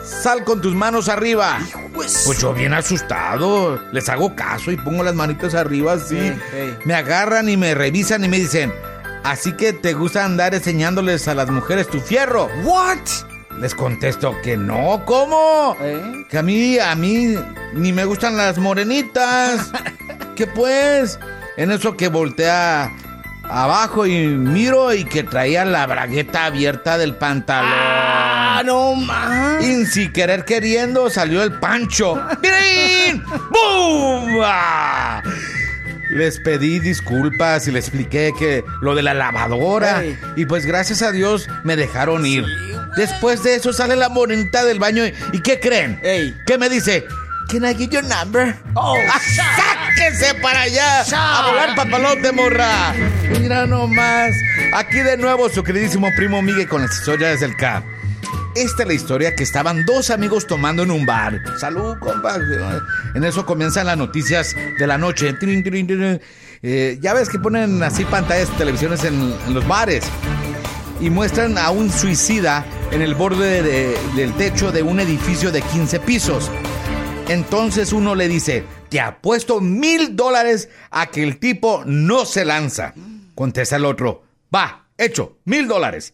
sal 0.03 0.43
con 0.43 0.61
tus 0.61 0.73
manos 0.73 1.09
arriba. 1.09 1.59
Pues 1.93 2.39
yo 2.39 2.53
bien 2.53 2.73
asustado, 2.73 3.79
les 3.91 4.09
hago 4.09 4.35
caso 4.35 4.71
y 4.71 4.77
pongo 4.77 5.03
las 5.03 5.15
manitas 5.15 5.55
arriba 5.55 5.93
así. 5.93 6.33
Me 6.85 6.93
agarran 6.93 7.49
y 7.49 7.57
me 7.57 7.73
revisan 7.73 8.23
y 8.23 8.27
me 8.27 8.39
dicen, 8.39 8.73
así 9.23 9.53
que 9.53 9.73
te 9.73 9.93
gusta 9.93 10.25
andar 10.25 10.55
enseñándoles 10.55 11.27
a 11.27 11.35
las 11.35 11.49
mujeres 11.49 11.87
tu 11.87 11.99
fierro. 11.99 12.49
What? 12.63 12.99
Les 13.59 13.75
contesto 13.75 14.35
que 14.41 14.57
no, 14.57 15.03
¿cómo? 15.05 15.75
¿Eh? 15.81 16.25
Que 16.29 16.37
a 16.37 16.41
mí, 16.41 16.79
a 16.79 16.95
mí 16.95 17.35
ni 17.73 17.91
me 17.91 18.05
gustan 18.05 18.37
las 18.37 18.57
morenitas. 18.57 19.71
que 20.35 20.47
pues, 20.47 21.19
en 21.57 21.71
eso 21.71 21.95
que 21.95 22.07
voltea 22.07 22.91
abajo 23.51 24.05
y 24.07 24.27
miro 24.27 24.93
y 24.93 25.03
que 25.03 25.23
traía 25.23 25.65
la 25.65 25.85
bragueta 25.85 26.45
abierta 26.45 26.97
del 26.97 27.15
pantalón. 27.15 27.71
Ah, 27.73 28.61
no 28.65 28.95
más. 28.95 29.63
Y 29.63 29.85
sin 29.85 30.13
querer 30.13 30.45
queriendo 30.45 31.09
salió 31.09 31.43
el 31.43 31.51
pancho. 31.59 32.15
¡Miren! 32.41 33.23
¡Bum! 33.25 34.39
¡Ah! 34.43 35.21
Les 36.11 36.39
pedí 36.39 36.79
disculpas 36.79 37.67
y 37.67 37.71
les 37.71 37.85
expliqué 37.85 38.31
que 38.37 38.63
lo 38.81 38.95
de 38.95 39.01
la 39.01 39.13
lavadora. 39.13 40.03
Y 40.35 40.45
pues 40.45 40.65
gracias 40.65 41.01
a 41.01 41.11
Dios 41.11 41.47
me 41.63 41.75
dejaron 41.75 42.25
ir. 42.25 42.45
Después 42.97 43.43
de 43.43 43.55
eso 43.55 43.71
sale 43.71 43.95
la 43.95 44.09
morenita 44.09 44.65
del 44.65 44.79
baño 44.79 45.05
y, 45.05 45.13
¿y 45.31 45.41
¿qué 45.41 45.59
creen? 45.59 45.99
Ey. 46.03 46.35
¿Qué 46.45 46.57
me 46.57 46.67
dice? 46.67 47.05
Can 47.49 47.65
I 47.65 47.73
get 47.73 47.89
your 47.91 48.03
number? 48.03 48.55
Oh, 48.75 48.95
¡Ah, 49.09 49.19
¡Sáquese 50.01 50.33
para 50.41 50.61
allá! 50.61 51.01
¡A 51.13 51.47
volar 51.47 51.75
papalote, 51.75 52.31
morra! 52.31 52.93
Mira 53.39 53.67
nomás. 53.67 54.31
Aquí 54.73 54.97
de 54.97 55.15
nuevo 55.17 55.47
su 55.49 55.63
queridísimo 55.63 56.07
primo 56.15 56.41
Miguel 56.41 56.67
con 56.67 56.81
las 56.81 56.91
historias 56.97 57.39
del 57.41 57.55
CAP. 57.55 57.83
Esta 58.55 58.81
es 58.83 58.87
la 58.87 58.93
historia 58.95 59.35
que 59.35 59.43
estaban 59.43 59.85
dos 59.85 60.09
amigos 60.09 60.47
tomando 60.47 60.81
en 60.83 60.89
un 60.91 61.05
bar. 61.05 61.39
Salud, 61.59 61.97
compa. 61.99 62.37
En 63.13 63.23
eso 63.23 63.45
comienzan 63.45 63.85
las 63.87 63.97
noticias 63.97 64.55
de 64.79 64.87
la 64.87 64.97
noche. 64.97 65.35
Eh, 66.63 66.97
ya 66.99 67.13
ves 67.13 67.29
que 67.29 67.37
ponen 67.39 67.81
así 67.83 68.03
pantallas 68.03 68.49
de 68.51 68.57
televisiones 68.57 69.03
en, 69.03 69.33
en 69.47 69.53
los 69.53 69.67
bares. 69.67 70.03
Y 70.99 71.09
muestran 71.11 71.57
a 71.57 71.69
un 71.69 71.91
suicida 71.91 72.65
en 72.91 73.01
el 73.01 73.13
borde 73.15 73.61
de- 73.63 73.97
del 74.15 74.33
techo 74.33 74.71
de 74.71 74.81
un 74.83 74.99
edificio 74.99 75.51
de 75.51 75.61
15 75.61 75.99
pisos. 75.99 76.49
Entonces 77.27 77.93
uno 77.93 78.15
le 78.15 78.27
dice, 78.27 78.63
te 78.89 78.99
apuesto 78.99 79.61
mil 79.61 80.15
dólares 80.15 80.69
a 80.89 81.07
que 81.07 81.23
el 81.23 81.39
tipo 81.39 81.83
no 81.85 82.25
se 82.25 82.43
lanza. 82.43 82.93
Contesta 83.35 83.77
el 83.77 83.85
otro, 83.85 84.23
va, 84.53 84.89
hecho, 84.97 85.37
mil 85.45 85.67
dólares. 85.67 86.13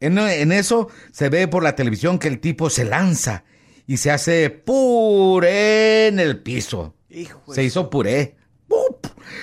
En, 0.00 0.18
en 0.18 0.52
eso 0.52 0.88
se 1.12 1.28
ve 1.28 1.48
por 1.48 1.62
la 1.62 1.76
televisión 1.76 2.18
que 2.18 2.28
el 2.28 2.40
tipo 2.40 2.70
se 2.70 2.84
lanza 2.84 3.44
y 3.86 3.98
se 3.98 4.10
hace 4.10 4.50
puré 4.50 6.08
en 6.08 6.18
el 6.20 6.42
piso. 6.42 6.94
Hijo 7.08 7.42
se 7.52 7.64
hizo 7.64 7.88
puré. 7.88 8.36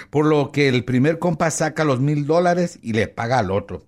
Por 0.10 0.26
lo 0.26 0.52
que 0.52 0.68
el 0.68 0.84
primer 0.86 1.20
compa 1.20 1.52
saca 1.52 1.84
los 1.84 2.00
mil 2.00 2.26
dólares 2.26 2.80
y 2.82 2.94
le 2.94 3.08
paga 3.08 3.39
al 3.39 3.52
otro. 3.52 3.86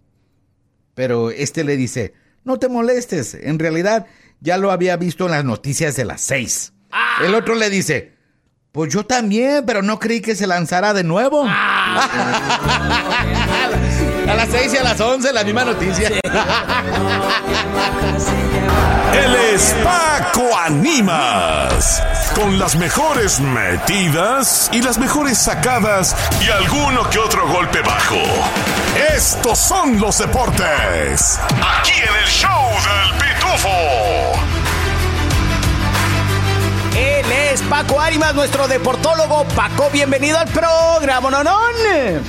Pero 0.93 1.29
este 1.29 1.63
le 1.63 1.77
dice, 1.77 2.13
no 2.43 2.57
te 2.59 2.69
molestes, 2.69 3.35
en 3.35 3.59
realidad 3.59 4.07
ya 4.39 4.57
lo 4.57 4.71
había 4.71 4.97
visto 4.97 5.25
en 5.25 5.31
las 5.31 5.45
noticias 5.45 5.95
de 5.95 6.05
las 6.05 6.21
seis. 6.21 6.73
El 7.21 7.35
otro 7.35 7.55
le 7.55 7.69
dice, 7.69 8.17
pues 8.71 8.93
yo 8.93 9.05
también, 9.05 9.65
pero 9.65 9.81
no 9.81 9.97
creí 9.99 10.21
que 10.21 10.35
se 10.35 10.45
lanzara 10.45 10.93
de 10.93 11.03
nuevo. 11.03 11.43
a 14.27 14.35
las 14.35 14.49
seis 14.49 14.73
y 14.73 14.77
a 14.77 14.83
las 14.83 14.99
once, 15.01 15.33
la 15.33 15.43
misma 15.43 15.65
noticia. 15.65 16.09
Él 19.13 19.35
es 19.53 19.75
Paco 19.83 20.55
Animas. 20.57 22.03
Con 22.35 22.59
las 22.59 22.75
mejores 22.75 23.39
metidas 23.39 24.69
y 24.71 24.81
las 24.83 24.99
mejores 24.99 25.39
sacadas 25.39 26.15
y 26.45 26.49
alguno 26.51 27.09
que 27.09 27.17
otro 27.17 27.47
golpe 27.47 27.81
bajo. 27.81 28.21
Estos 29.15 29.57
son 29.57 29.99
los 29.99 30.19
deportes. 30.19 31.39
Aquí 31.79 31.93
en 31.93 32.15
el 32.15 32.27
show 32.27 32.69
del 32.83 33.13
Pitufo. 33.17 34.56
Paco 37.69 37.99
Árimas, 37.99 38.33
nuestro 38.33 38.67
deportólogo. 38.67 39.43
Paco, 39.55 39.89
bienvenido 39.91 40.37
al 40.37 40.47
programa, 40.47 41.29
¿no? 41.29 41.43
no? 41.43 41.66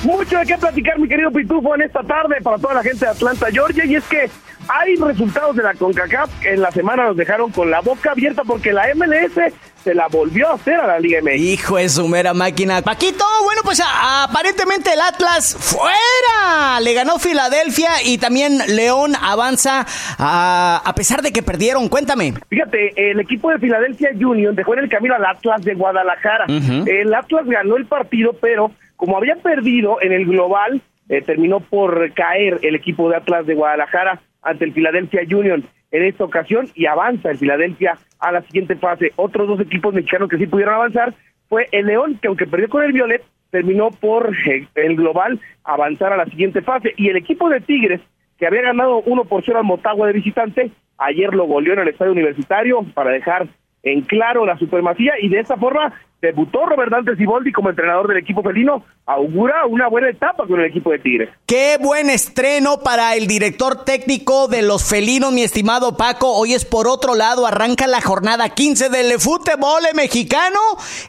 Mucho 0.03 0.37
de 0.39 0.45
qué 0.45 0.57
platicar, 0.57 0.97
mi 0.99 1.07
querido 1.07 1.31
Pitufo, 1.31 1.75
en 1.75 1.81
esta 1.83 2.01
tarde 2.03 2.35
para 2.41 2.57
toda 2.57 2.75
la 2.75 2.83
gente 2.83 3.05
de 3.05 3.11
Atlanta, 3.11 3.47
Georgia. 3.51 3.85
Y 3.85 3.95
es 3.95 4.03
que 4.05 4.29
hay 4.67 4.95
resultados 4.95 5.55
de 5.55 5.63
la 5.63 5.73
CONCACAF 5.73 6.29
que 6.41 6.53
en 6.53 6.61
la 6.61 6.71
semana 6.71 7.05
nos 7.05 7.17
dejaron 7.17 7.51
con 7.51 7.69
la 7.71 7.79
boca 7.81 8.11
abierta 8.11 8.43
porque 8.43 8.71
la 8.73 8.83
MLS 8.95 9.53
se 9.83 9.95
la 9.95 10.07
volvió 10.07 10.49
a 10.49 10.55
hacer 10.55 10.75
a 10.75 10.87
la 10.87 10.99
Liga 10.99 11.19
MX. 11.21 11.37
Hijo 11.39 11.77
de 11.77 11.87
su 11.89 12.07
mera 12.07 12.33
máquina. 12.33 12.81
Paquito, 12.81 13.23
bueno, 13.45 13.61
pues 13.63 13.79
a- 13.79 14.25
aparentemente 14.25 14.91
el 14.93 14.99
Atlas 15.01 15.55
fuera. 15.57 16.79
Le 16.81 16.93
ganó 16.93 17.17
Filadelfia 17.17 17.89
y 18.03 18.17
también 18.17 18.57
León 18.67 19.13
avanza 19.21 19.85
a, 20.17 20.81
a 20.83 20.95
pesar 20.95 21.21
de 21.21 21.31
que 21.31 21.41
perdieron. 21.41 21.87
Cuéntame. 21.89 22.33
Fíjate, 22.49 23.11
el 23.11 23.19
equipo 23.19 23.49
de 23.51 23.59
Philadelphia 23.59 24.09
Union 24.13 24.55
dejó 24.55 24.73
en 24.73 24.79
el 24.81 24.89
camino 24.89 25.15
al 25.15 25.25
Atlas 25.25 25.61
de 25.63 25.73
Guadalajara. 25.75 26.45
El 26.47 27.13
Atlas 27.13 27.45
ganó 27.45 27.77
el 27.77 27.85
partido, 27.85 28.33
pero 28.41 28.71
como 28.99 29.15
había 29.15 29.37
perdido 29.37 30.01
en 30.01 30.11
el 30.11 30.25
global, 30.25 30.81
eh, 31.07 31.21
terminó 31.21 31.61
por 31.61 32.13
caer 32.13 32.59
el 32.63 32.75
equipo 32.75 33.09
de 33.09 33.15
Atlas 33.15 33.45
de 33.45 33.55
Guadalajara 33.55 34.19
ante 34.41 34.65
el 34.65 34.73
Philadelphia 34.73 35.21
Union 35.23 35.63
en 35.91 36.03
esta 36.03 36.25
ocasión 36.25 36.67
y 36.75 36.85
avanza 36.85 37.31
el 37.31 37.37
Philadelphia 37.37 37.97
a 38.19 38.33
la 38.33 38.41
siguiente 38.41 38.75
fase. 38.75 39.13
Otros 39.15 39.47
dos 39.47 39.61
equipos 39.61 39.93
mexicanos 39.93 40.27
que 40.27 40.37
sí 40.37 40.47
pudieron 40.47 40.75
avanzar 40.75 41.13
fue 41.47 41.69
el 41.71 41.85
León, 41.85 42.19
que 42.21 42.27
aunque 42.27 42.45
perdió 42.45 42.67
con 42.67 42.83
el 42.83 42.91
Violet, 42.91 43.23
terminó 43.51 43.89
por 43.89 44.35
eh, 44.45 44.67
el 44.75 44.97
global 44.97 45.39
avanzar 45.63 46.11
a 46.11 46.17
la 46.17 46.25
siguiente 46.25 46.61
fase. 46.61 46.93
Y 46.97 47.07
el 47.07 47.15
equipo 47.15 47.47
de 47.47 47.61
Tigres, 47.61 48.01
que 48.37 48.47
había 48.47 48.63
ganado 48.63 49.01
1 49.05 49.23
por 49.23 49.45
0 49.45 49.59
al 49.59 49.63
Motagua 49.63 50.07
de 50.07 50.13
visitante, 50.13 50.71
ayer 50.97 51.33
lo 51.33 51.45
goleó 51.45 51.71
en 51.71 51.79
el 51.79 51.87
estadio 51.87 52.11
universitario 52.11 52.83
para 52.93 53.11
dejar 53.11 53.47
en 53.81 54.01
claro 54.01 54.45
la 54.45 54.57
supremacía 54.57 55.13
y 55.21 55.29
de 55.29 55.39
esta 55.39 55.55
forma 55.55 55.93
debutó 56.21 56.65
Robert 56.65 56.91
Dante 56.91 57.15
Siboldi 57.15 57.51
como 57.51 57.69
entrenador 57.69 58.07
del 58.07 58.17
equipo 58.17 58.43
felino, 58.43 58.83
augura 59.05 59.65
una 59.65 59.87
buena 59.87 60.09
etapa 60.09 60.45
con 60.45 60.59
el 60.59 60.65
equipo 60.65 60.91
de 60.91 60.99
Tigres. 60.99 61.29
Qué 61.45 61.77
buen 61.79 62.09
estreno 62.09 62.79
para 62.83 63.15
el 63.15 63.27
director 63.27 63.85
técnico 63.85 64.47
de 64.47 64.61
los 64.61 64.87
felinos, 64.87 65.31
mi 65.31 65.43
estimado 65.43 65.95
Paco. 65.95 66.35
Hoy 66.35 66.53
es 66.53 66.65
por 66.65 66.87
otro 66.87 67.15
lado, 67.15 67.47
arranca 67.47 67.87
la 67.87 68.01
jornada 68.01 68.49
15 68.49 68.89
del 68.89 69.19
fútbol 69.19 69.83
mexicano, 69.95 70.59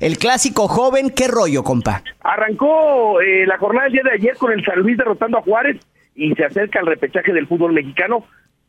el 0.01 0.19
clásico 0.19 0.69
joven. 0.69 1.11
¿Qué 1.11 1.27
rollo, 1.27 1.65
compa? 1.65 2.03
Arrancó 2.21 3.21
eh, 3.21 3.47
la 3.47 3.59
jornada 3.59 3.87
el 3.87 3.93
día 3.93 4.03
de 4.05 4.13
ayer 4.13 4.37
con 4.37 4.53
el 4.53 4.65
San 4.65 4.79
Luis 4.79 4.97
derrotando 4.97 5.39
a 5.39 5.43
Juárez 5.43 5.81
y 6.15 6.33
se 6.35 6.45
acerca 6.45 6.81
al 6.81 6.87
repechaje 6.87 7.33
del 7.33 7.47
fútbol 7.47 7.73
mexicano. 7.73 8.25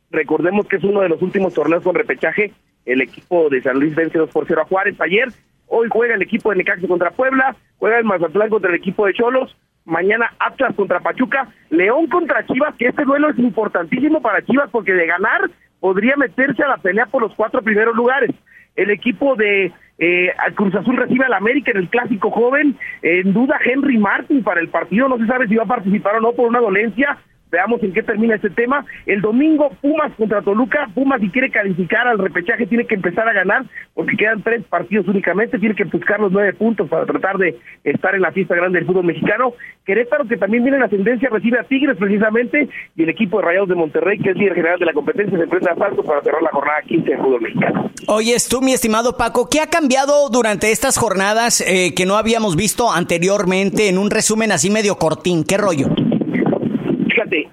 Recordemos 0.09 0.67
que 0.67 0.77
es 0.77 0.83
uno 0.83 1.01
de 1.01 1.09
los 1.09 1.21
últimos 1.21 1.53
torneos 1.53 1.83
con 1.83 1.95
repechaje. 1.95 2.51
El 2.85 3.01
equipo 3.01 3.49
de 3.49 3.61
San 3.61 3.79
Luis 3.79 3.95
vence 3.95 4.17
2 4.17 4.29
por 4.31 4.45
0 4.47 4.61
a 4.61 4.65
Juárez 4.65 4.99
ayer. 4.99 5.29
Hoy 5.73 5.87
juega 5.89 6.15
el 6.15 6.21
equipo 6.21 6.49
de 6.49 6.57
Necaxa 6.57 6.85
contra 6.85 7.11
Puebla, 7.11 7.55
juega 7.77 7.97
el 7.97 8.03
Mazatlán 8.03 8.49
contra 8.49 8.69
el 8.69 8.75
equipo 8.75 9.05
de 9.05 9.13
Cholos, 9.13 9.55
mañana 9.85 10.33
Atlas 10.37 10.75
contra 10.75 10.99
Pachuca, 10.99 11.47
León 11.69 12.07
contra 12.07 12.45
Chivas, 12.45 12.75
que 12.75 12.87
este 12.87 13.05
duelo 13.05 13.29
es 13.29 13.39
importantísimo 13.39 14.21
para 14.21 14.43
Chivas 14.43 14.69
porque 14.69 14.91
de 14.91 15.07
ganar 15.07 15.49
podría 15.79 16.17
meterse 16.17 16.61
a 16.61 16.67
la 16.67 16.75
pelea 16.75 17.05
por 17.05 17.21
los 17.21 17.33
cuatro 17.35 17.61
primeros 17.61 17.95
lugares. 17.95 18.31
El 18.75 18.89
equipo 18.89 19.37
de 19.37 19.71
eh, 19.97 20.33
Cruz 20.55 20.75
Azul 20.75 20.97
recibe 20.97 21.23
al 21.23 21.33
América 21.33 21.71
en 21.71 21.77
el 21.77 21.87
clásico 21.87 22.31
joven, 22.31 22.77
en 23.01 23.31
duda 23.31 23.57
Henry 23.63 23.97
Martin 23.97 24.43
para 24.43 24.59
el 24.59 24.67
partido, 24.67 25.07
no 25.07 25.19
se 25.19 25.25
sabe 25.25 25.47
si 25.47 25.55
va 25.55 25.63
a 25.63 25.67
participar 25.67 26.17
o 26.17 26.19
no 26.19 26.33
por 26.33 26.49
una 26.49 26.59
dolencia, 26.59 27.17
Veamos 27.51 27.83
en 27.83 27.93
qué 27.93 28.01
termina 28.01 28.35
este 28.35 28.49
tema. 28.49 28.85
El 29.05 29.21
domingo, 29.21 29.71
Pumas 29.81 30.11
contra 30.17 30.41
Toluca. 30.41 30.89
Pumas, 30.95 31.19
si 31.19 31.29
quiere 31.29 31.51
calificar 31.51 32.07
al 32.07 32.17
repechaje, 32.17 32.65
tiene 32.65 32.85
que 32.85 32.95
empezar 32.95 33.27
a 33.27 33.33
ganar, 33.33 33.65
porque 33.93 34.15
quedan 34.15 34.41
tres 34.41 34.63
partidos 34.63 35.07
únicamente. 35.07 35.59
Tiene 35.59 35.75
que 35.75 35.83
buscar 35.83 36.19
los 36.19 36.31
nueve 36.31 36.53
puntos 36.53 36.87
para 36.87 37.05
tratar 37.05 37.37
de 37.37 37.59
estar 37.83 38.15
en 38.15 38.21
la 38.21 38.31
fiesta 38.31 38.55
grande 38.55 38.79
del 38.79 38.87
fútbol 38.87 39.05
mexicano. 39.05 39.53
Querétaro, 39.85 40.25
que 40.27 40.37
también 40.37 40.63
viene 40.63 40.77
en 40.77 40.83
ascendencia, 40.83 41.29
recibe 41.29 41.59
a 41.59 41.63
Tigres 41.63 41.97
precisamente. 41.97 42.69
Y 42.95 43.03
el 43.03 43.09
equipo 43.09 43.39
de 43.39 43.45
Rayados 43.45 43.69
de 43.69 43.75
Monterrey, 43.75 44.17
que 44.19 44.31
es 44.31 44.37
líder 44.37 44.55
general 44.55 44.79
de 44.79 44.85
la 44.85 44.93
competencia, 44.93 45.37
se 45.37 45.43
enfrenta 45.43 45.73
a 45.73 45.75
Falco 45.75 46.03
para 46.03 46.21
cerrar 46.21 46.41
la 46.41 46.51
jornada 46.51 46.81
15 46.87 47.09
del 47.09 47.19
fútbol 47.19 47.41
mexicano. 47.41 47.91
Oye, 48.07 48.35
tú, 48.49 48.61
mi 48.61 48.73
estimado 48.73 49.17
Paco, 49.17 49.49
¿qué 49.49 49.59
ha 49.59 49.67
cambiado 49.67 50.29
durante 50.29 50.71
estas 50.71 50.97
jornadas 50.97 51.61
eh, 51.61 51.93
que 51.95 52.05
no 52.05 52.15
habíamos 52.15 52.55
visto 52.55 52.91
anteriormente 52.91 53.89
en 53.89 53.97
un 53.97 54.09
resumen 54.09 54.51
así 54.51 54.69
medio 54.69 54.95
cortín? 54.95 55.43
¿Qué 55.43 55.57
rollo? 55.57 55.87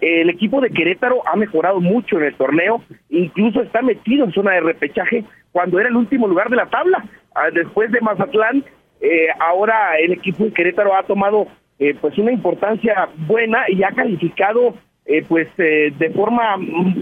El 0.00 0.30
equipo 0.30 0.60
de 0.60 0.70
Querétaro 0.70 1.22
ha 1.26 1.36
mejorado 1.36 1.80
mucho 1.80 2.18
en 2.18 2.24
el 2.24 2.34
torneo, 2.34 2.82
incluso 3.10 3.62
está 3.62 3.82
metido 3.82 4.24
en 4.24 4.32
zona 4.32 4.52
de 4.52 4.60
repechaje 4.60 5.24
cuando 5.52 5.78
era 5.78 5.88
el 5.88 5.96
último 5.96 6.26
lugar 6.26 6.50
de 6.50 6.56
la 6.56 6.66
tabla. 6.66 7.04
Ah, 7.34 7.50
después 7.52 7.90
de 7.92 8.00
Mazatlán, 8.00 8.64
eh, 9.00 9.28
ahora 9.38 9.96
el 9.98 10.12
equipo 10.12 10.44
de 10.44 10.52
Querétaro 10.52 10.94
ha 10.94 11.04
tomado 11.04 11.46
eh, 11.78 11.94
pues 12.00 12.18
una 12.18 12.32
importancia 12.32 13.08
buena 13.26 13.64
y 13.68 13.82
ha 13.82 13.90
calificado 13.90 14.74
eh, 15.06 15.24
pues 15.26 15.48
de 15.56 16.12
forma 16.14 16.56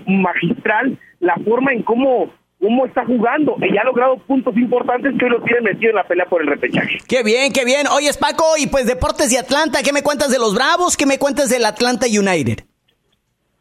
magistral 0.06 0.98
la 1.20 1.34
forma 1.36 1.72
en 1.72 1.82
cómo 1.82 2.30
cómo 2.60 2.86
está 2.86 3.04
jugando 3.04 3.56
y 3.60 3.76
ha 3.76 3.84
logrado 3.84 4.18
puntos 4.18 4.56
importantes 4.56 5.14
que 5.18 5.24
hoy 5.24 5.30
lo 5.30 5.42
tiene 5.42 5.60
metido 5.60 5.90
en 5.90 5.96
la 5.96 6.04
pelea 6.04 6.26
por 6.26 6.40
el 6.40 6.48
repechaje. 6.48 6.98
Qué 7.08 7.22
bien, 7.22 7.52
qué 7.52 7.64
bien. 7.64 7.86
Oye, 7.88 8.10
Paco, 8.18 8.44
y 8.58 8.66
pues 8.66 8.86
Deportes 8.86 9.30
de 9.30 9.38
Atlanta, 9.38 9.82
¿qué 9.84 9.92
me 9.92 10.02
cuentas 10.02 10.30
de 10.30 10.38
los 10.38 10.54
Bravos? 10.54 10.96
¿Qué 10.96 11.06
me 11.06 11.18
cuentas 11.18 11.50
del 11.50 11.64
Atlanta 11.64 12.06
United? 12.06 12.64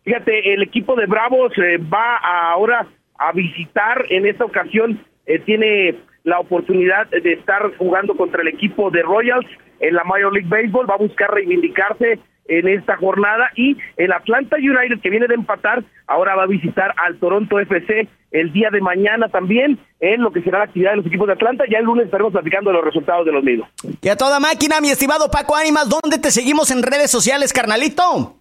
Fíjate, 0.04 0.54
el 0.54 0.62
equipo 0.64 0.96
de 0.96 1.08
Bravos 1.08 1.52
eh, 1.58 1.78
va 1.78 2.18
ahora 2.52 2.88
a 3.18 3.32
visitar, 3.32 4.06
en 4.10 4.26
esta 4.26 4.46
ocasión 4.46 5.04
eh, 5.26 5.40
tiene 5.40 5.96
la 6.24 6.40
oportunidad 6.40 7.08
de 7.08 7.34
estar 7.34 7.76
jugando 7.78 8.16
contra 8.16 8.42
el 8.42 8.48
equipo 8.48 8.92
de 8.92 9.02
Royals 9.02 9.48
en 9.80 9.96
la 9.96 10.04
Major 10.04 10.34
League 10.34 10.50
Baseball, 10.50 10.90
va 10.90 10.96
a 10.96 11.00
buscar 11.00 11.32
reivindicarse 11.32 12.20
en 12.48 12.68
esta 12.68 12.98
jornada 12.98 13.50
y 13.56 13.78
el 13.98 14.12
Atlanta 14.12 14.58
United 14.58 15.02
que 15.02 15.10
viene 15.10 15.28
de 15.28 15.36
empatar 15.36 15.84
ahora 16.08 16.36
va 16.36 16.44
a 16.44 16.48
visitar 16.48 16.94
al 16.98 17.18
Toronto 17.18 17.60
FC 17.60 18.08
el 18.32 18.52
día 18.52 18.70
de 18.70 18.82
mañana 18.82 19.30
también 19.30 19.80
en 20.00 20.22
lo 20.22 20.32
que 20.32 20.42
será 20.42 20.60
la 20.60 20.66
actividad 20.66 20.92
de 20.92 20.98
los 20.98 21.06
equipos 21.06 21.28
de 21.28 21.34
Atlanta. 21.34 21.64
Ya 21.70 21.80
el 21.80 21.86
lunes 21.86 22.06
estaremos 22.06 22.34
platicando 22.34 22.72
los 22.72 22.84
resultados 22.84 23.26
de 23.26 23.32
los 23.32 23.44
mismos. 23.44 23.70
Y 24.02 24.10
a 24.10 24.18
toda 24.18 24.40
máquina, 24.40 24.82
mi 24.82 24.90
estimado 24.90 25.32
Paco 25.32 25.56
Ánimas, 25.56 25.90
¿dónde 25.90 26.20
te 26.20 26.32
seguimos 26.32 26.70
en 26.72 26.84
redes 26.84 27.10
sociales, 27.10 27.54
carnalito? 27.54 28.36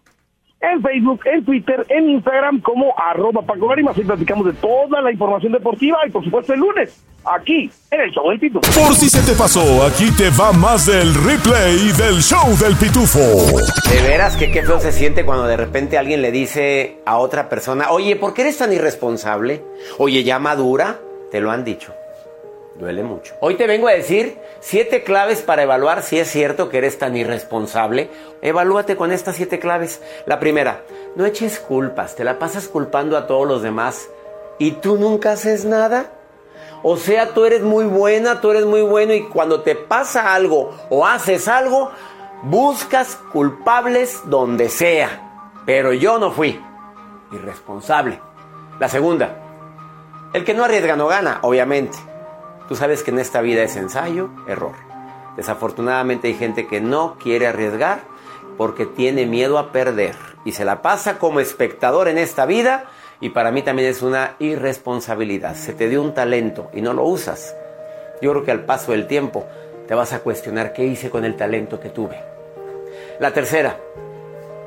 en 0.60 0.82
Facebook, 0.82 1.20
en 1.26 1.44
Twitter, 1.44 1.84
en 1.90 2.08
Instagram 2.08 2.60
como 2.60 2.94
arroba 2.98 3.42
Paco 3.42 3.70
Ánimas. 3.70 3.98
Hoy 3.98 4.04
platicamos 4.04 4.46
de 4.46 4.54
toda 4.54 5.02
la 5.02 5.12
información 5.12 5.52
deportiva 5.52 5.98
y 6.06 6.10
por 6.10 6.24
supuesto 6.24 6.54
el 6.54 6.60
lunes 6.60 7.04
aquí 7.24 7.70
en 7.90 8.00
el 8.00 8.10
Show 8.10 8.30
del 8.30 8.38
Pitufo. 8.38 8.80
Por 8.80 8.94
si 8.94 9.08
se 9.08 9.22
te 9.22 9.36
pasó, 9.36 9.84
aquí 9.84 10.10
te 10.12 10.30
va 10.30 10.52
más 10.52 10.86
del 10.86 11.14
replay 11.14 11.92
del 11.92 12.20
Show 12.20 12.56
del 12.58 12.76
Pitufo. 12.76 13.20
De 13.90 14.02
veras 14.02 14.36
que 14.36 14.50
qué 14.50 14.62
feo 14.62 14.80
se 14.80 14.92
siente 14.92 15.24
cuando 15.24 15.44
de 15.46 15.56
repente 15.56 15.98
alguien 15.98 16.22
le 16.22 16.30
dice 16.30 16.98
a 17.06 17.18
otra 17.18 17.48
persona, 17.48 17.90
oye, 17.90 18.16
¿por 18.16 18.34
qué 18.34 18.42
eres 18.42 18.58
tan 18.58 18.72
irresponsable? 18.72 19.62
Oye, 19.98 20.24
ya 20.24 20.38
madura, 20.38 20.98
te 21.30 21.40
lo 21.40 21.50
han 21.50 21.64
dicho. 21.64 21.92
Duele 22.78 23.04
mucho. 23.04 23.34
Hoy 23.40 23.54
te 23.54 23.68
vengo 23.68 23.86
a 23.86 23.92
decir 23.92 24.36
siete 24.58 25.04
claves 25.04 25.42
para 25.42 25.62
evaluar 25.62 26.02
si 26.02 26.18
es 26.18 26.28
cierto 26.28 26.68
que 26.68 26.78
eres 26.78 26.98
tan 26.98 27.16
irresponsable. 27.16 28.10
Evalúate 28.42 28.96
con 28.96 29.12
estas 29.12 29.36
siete 29.36 29.60
claves. 29.60 30.02
La 30.26 30.40
primera, 30.40 30.82
no 31.14 31.24
eches 31.24 31.60
culpas, 31.60 32.16
te 32.16 32.24
la 32.24 32.40
pasas 32.40 32.66
culpando 32.66 33.16
a 33.16 33.28
todos 33.28 33.46
los 33.46 33.62
demás 33.62 34.08
y 34.58 34.72
tú 34.72 34.96
nunca 34.96 35.32
haces 35.32 35.64
nada. 35.64 36.10
O 36.86 36.98
sea, 36.98 37.32
tú 37.32 37.46
eres 37.46 37.62
muy 37.62 37.86
buena, 37.86 38.42
tú 38.42 38.50
eres 38.50 38.66
muy 38.66 38.82
bueno 38.82 39.14
y 39.14 39.22
cuando 39.22 39.62
te 39.62 39.74
pasa 39.74 40.34
algo 40.34 40.76
o 40.90 41.06
haces 41.06 41.48
algo, 41.48 41.90
buscas 42.42 43.16
culpables 43.32 44.20
donde 44.26 44.68
sea. 44.68 45.62
Pero 45.64 45.94
yo 45.94 46.18
no 46.18 46.30
fui 46.30 46.60
irresponsable. 47.32 48.20
La 48.78 48.90
segunda, 48.90 49.34
el 50.34 50.44
que 50.44 50.52
no 50.52 50.62
arriesga 50.62 50.94
no 50.94 51.06
gana, 51.06 51.38
obviamente. 51.40 51.96
Tú 52.68 52.76
sabes 52.76 53.02
que 53.02 53.12
en 53.12 53.18
esta 53.18 53.40
vida 53.40 53.62
es 53.62 53.76
ensayo, 53.76 54.28
error. 54.46 54.74
Desafortunadamente 55.36 56.28
hay 56.28 56.34
gente 56.34 56.66
que 56.66 56.82
no 56.82 57.16
quiere 57.18 57.46
arriesgar 57.46 58.02
porque 58.58 58.84
tiene 58.84 59.24
miedo 59.24 59.58
a 59.58 59.72
perder 59.72 60.16
y 60.44 60.52
se 60.52 60.66
la 60.66 60.82
pasa 60.82 61.18
como 61.18 61.40
espectador 61.40 62.08
en 62.08 62.18
esta 62.18 62.44
vida 62.44 62.90
y 63.24 63.30
para 63.30 63.50
mí 63.50 63.62
también 63.62 63.88
es 63.88 64.02
una 64.02 64.36
irresponsabilidad. 64.38 65.54
Se 65.54 65.72
te 65.72 65.88
dio 65.88 66.02
un 66.02 66.12
talento 66.12 66.68
y 66.74 66.82
no 66.82 66.92
lo 66.92 67.04
usas. 67.04 67.56
Yo 68.20 68.30
creo 68.32 68.44
que 68.44 68.50
al 68.50 68.66
paso 68.66 68.92
del 68.92 69.06
tiempo 69.06 69.46
te 69.88 69.94
vas 69.94 70.12
a 70.12 70.18
cuestionar 70.18 70.74
qué 70.74 70.84
hice 70.84 71.08
con 71.08 71.24
el 71.24 71.34
talento 71.34 71.80
que 71.80 71.88
tuve. 71.88 72.18
La 73.20 73.32
tercera, 73.32 73.78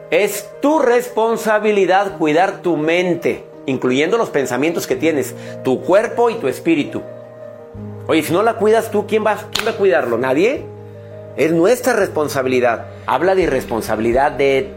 es 0.09 0.49
tu 0.59 0.79
responsabilidad 0.79 2.17
cuidar 2.17 2.63
tu 2.63 2.77
mente, 2.77 3.43
incluyendo 3.67 4.17
los 4.17 4.31
pensamientos 4.31 4.87
que 4.87 4.95
tienes, 4.95 5.35
tu 5.63 5.83
cuerpo 5.83 6.31
y 6.31 6.35
tu 6.37 6.47
espíritu. 6.47 7.03
Oye, 8.07 8.23
si 8.23 8.33
no 8.33 8.41
la 8.41 8.55
cuidas 8.55 8.89
tú, 8.89 9.05
¿quién 9.05 9.23
va, 9.23 9.33
a 9.33 9.71
cuidarlo? 9.73 10.17
¿Nadie? 10.17 10.65
Es 11.37 11.51
nuestra 11.51 11.93
responsabilidad. 11.93 12.87
Habla 13.05 13.35
de 13.35 13.43
irresponsabilidad, 13.43 14.31
de 14.31 14.73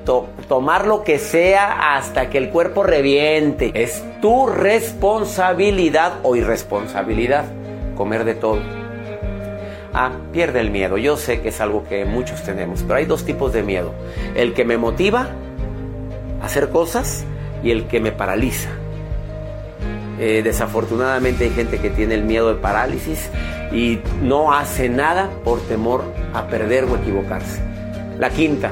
tomar 0.47 0.87
lo 0.87 1.05
que 1.05 1.19
sea 1.19 1.97
hasta 1.97 2.29
que 2.29 2.37
el 2.37 2.51
cuerpo 2.51 2.83
reviente. 2.83 3.73
Es 3.75 4.05
tu 4.21 4.47
responsabilidad 4.47 6.21
o 6.23 6.37
irresponsabilidad 6.37 7.47
comer 7.97 8.25
de 8.25 8.35
todo. 8.35 8.61
Ah, 9.95 10.13
pierde 10.33 10.61
el 10.61 10.71
miedo. 10.71 10.99
Yo 10.99 11.17
sé 11.17 11.41
que 11.41 11.49
es 11.49 11.61
algo 11.63 11.85
que 11.89 12.05
muchos 12.05 12.43
tenemos, 12.43 12.83
pero 12.83 12.97
hay 12.97 13.07
dos 13.07 13.25
tipos 13.25 13.55
de 13.55 13.63
miedo. 13.63 13.93
El 14.35 14.53
que 14.53 14.67
me 14.67 14.77
motiva 14.77 15.31
a 16.43 16.45
hacer 16.45 16.69
cosas 16.69 17.25
y 17.63 17.71
el 17.71 17.89
que 17.89 18.01
me 18.01 18.13
paraliza. 18.13 18.69
Eh, 20.23 20.43
desafortunadamente 20.45 21.45
hay 21.45 21.51
gente 21.51 21.79
que 21.79 21.89
tiene 21.89 22.15
el 22.15 22.25
miedo 22.25 22.53
de 22.53 22.61
parálisis 22.61 23.31
y 23.73 24.01
no 24.23 24.53
hace 24.53 24.91
nada 24.91 25.31
por 25.45 25.63
temor 25.63 26.05
a 26.35 26.47
perder 26.47 26.85
o 26.85 26.97
equivocarse. 26.97 27.59
La 28.19 28.29
quinta, 28.29 28.71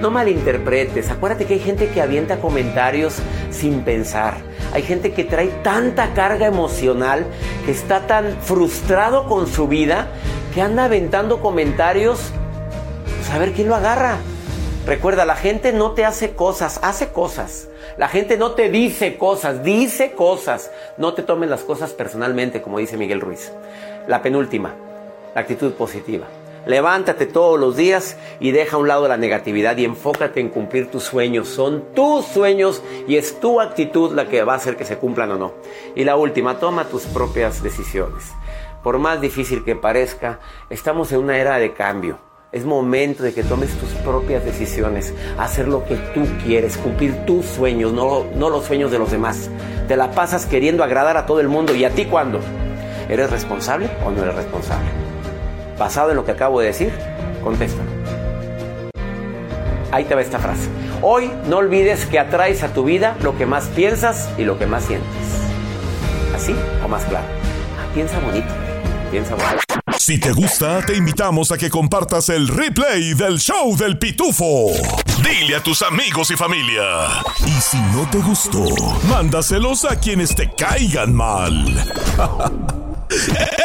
no 0.00 0.12
malinterpretes. 0.12 1.10
Acuérdate 1.10 1.44
que 1.44 1.54
hay 1.54 1.60
gente 1.60 1.88
que 1.88 2.00
avienta 2.00 2.38
comentarios 2.38 3.16
sin 3.50 3.80
pensar. 3.80 4.36
Hay 4.72 4.82
gente 4.82 5.12
que 5.12 5.24
trae 5.24 5.48
tanta 5.64 6.14
carga 6.14 6.46
emocional, 6.46 7.26
que 7.64 7.72
está 7.72 8.06
tan 8.06 8.36
frustrado 8.40 9.26
con 9.26 9.48
su 9.48 9.66
vida, 9.66 10.06
que 10.54 10.62
anda 10.62 10.84
aventando 10.84 11.40
comentarios. 11.40 12.30
Pues 13.16 13.30
a 13.30 13.38
ver 13.38 13.54
quién 13.54 13.66
lo 13.66 13.74
agarra. 13.74 14.18
Recuerda, 14.86 15.24
la 15.24 15.34
gente 15.34 15.72
no 15.72 15.92
te 15.94 16.04
hace 16.04 16.36
cosas, 16.36 16.78
hace 16.80 17.08
cosas. 17.08 17.68
La 17.96 18.06
gente 18.06 18.36
no 18.36 18.52
te 18.52 18.70
dice 18.70 19.16
cosas, 19.18 19.64
dice 19.64 20.12
cosas. 20.12 20.70
No 20.96 21.12
te 21.12 21.24
tomes 21.24 21.50
las 21.50 21.64
cosas 21.64 21.92
personalmente, 21.92 22.62
como 22.62 22.78
dice 22.78 22.96
Miguel 22.96 23.20
Ruiz. 23.20 23.52
La 24.06 24.22
penúltima, 24.22 24.76
la 25.34 25.40
actitud 25.40 25.72
positiva. 25.72 26.28
Levántate 26.66 27.26
todos 27.26 27.58
los 27.58 27.76
días 27.76 28.16
y 28.38 28.52
deja 28.52 28.76
a 28.76 28.78
un 28.78 28.86
lado 28.86 29.08
la 29.08 29.16
negatividad 29.16 29.76
y 29.76 29.84
enfócate 29.84 30.38
en 30.38 30.50
cumplir 30.50 30.88
tus 30.88 31.02
sueños. 31.02 31.48
Son 31.48 31.86
tus 31.92 32.24
sueños 32.24 32.80
y 33.08 33.16
es 33.16 33.40
tu 33.40 33.60
actitud 33.60 34.12
la 34.12 34.28
que 34.28 34.44
va 34.44 34.52
a 34.52 34.56
hacer 34.56 34.76
que 34.76 34.84
se 34.84 34.98
cumplan 34.98 35.32
o 35.32 35.36
no. 35.36 35.54
Y 35.96 36.04
la 36.04 36.14
última, 36.14 36.60
toma 36.60 36.84
tus 36.84 37.06
propias 37.06 37.60
decisiones. 37.60 38.22
por 38.84 39.00
más 39.00 39.20
difícil 39.20 39.64
que 39.64 39.74
parezca, 39.74 40.38
estamos 40.70 41.10
en 41.10 41.18
una 41.18 41.38
era 41.38 41.58
de 41.58 41.72
cambio. 41.72 42.25
Es 42.56 42.64
momento 42.64 43.22
de 43.22 43.34
que 43.34 43.42
tomes 43.42 43.68
tus 43.74 43.90
propias 44.02 44.42
decisiones, 44.42 45.12
hacer 45.38 45.68
lo 45.68 45.84
que 45.84 45.96
tú 46.14 46.26
quieres, 46.42 46.78
cumplir 46.78 47.14
tus 47.26 47.44
sueños, 47.44 47.92
no, 47.92 48.24
no 48.34 48.48
los 48.48 48.64
sueños 48.64 48.90
de 48.90 48.98
los 48.98 49.10
demás. 49.10 49.50
Te 49.88 49.94
la 49.94 50.12
pasas 50.12 50.46
queriendo 50.46 50.82
agradar 50.82 51.18
a 51.18 51.26
todo 51.26 51.40
el 51.40 51.48
mundo 51.48 51.74
y 51.74 51.84
a 51.84 51.90
ti 51.90 52.06
cuándo. 52.06 52.40
¿Eres 53.10 53.30
responsable 53.30 53.90
o 54.06 54.10
no 54.10 54.22
eres 54.22 54.36
responsable? 54.36 54.88
Basado 55.78 56.12
en 56.12 56.16
lo 56.16 56.24
que 56.24 56.32
acabo 56.32 56.60
de 56.60 56.68
decir, 56.68 56.92
contesta. 57.44 57.82
Ahí 59.92 60.04
te 60.04 60.14
va 60.14 60.22
esta 60.22 60.38
frase. 60.38 60.70
Hoy 61.02 61.30
no 61.50 61.58
olvides 61.58 62.06
que 62.06 62.18
atraes 62.18 62.62
a 62.62 62.72
tu 62.72 62.84
vida 62.84 63.18
lo 63.22 63.36
que 63.36 63.44
más 63.44 63.66
piensas 63.66 64.30
y 64.38 64.44
lo 64.44 64.58
que 64.58 64.64
más 64.64 64.82
sientes. 64.82 65.10
¿Así 66.34 66.56
o 66.82 66.88
más 66.88 67.04
claro? 67.04 67.26
Ah, 67.78 67.92
piensa 67.92 68.18
bonito. 68.20 68.48
Piensa 69.10 69.34
bonito. 69.34 69.65
Si 69.94 70.18
te 70.18 70.32
gusta, 70.32 70.84
te 70.84 70.96
invitamos 70.96 71.52
a 71.52 71.58
que 71.58 71.70
compartas 71.70 72.28
el 72.28 72.48
replay 72.48 73.14
del 73.14 73.38
show 73.38 73.76
del 73.76 73.98
pitufo. 73.98 74.72
Dile 75.22 75.56
a 75.56 75.62
tus 75.62 75.80
amigos 75.82 76.30
y 76.32 76.36
familia. 76.36 76.82
Y 77.46 77.60
si 77.60 77.78
no 77.94 78.08
te 78.10 78.18
gustó, 78.18 78.64
mándaselos 79.08 79.84
a 79.84 79.98
quienes 79.98 80.34
te 80.34 80.50
caigan 80.50 81.14
mal. 81.14 81.64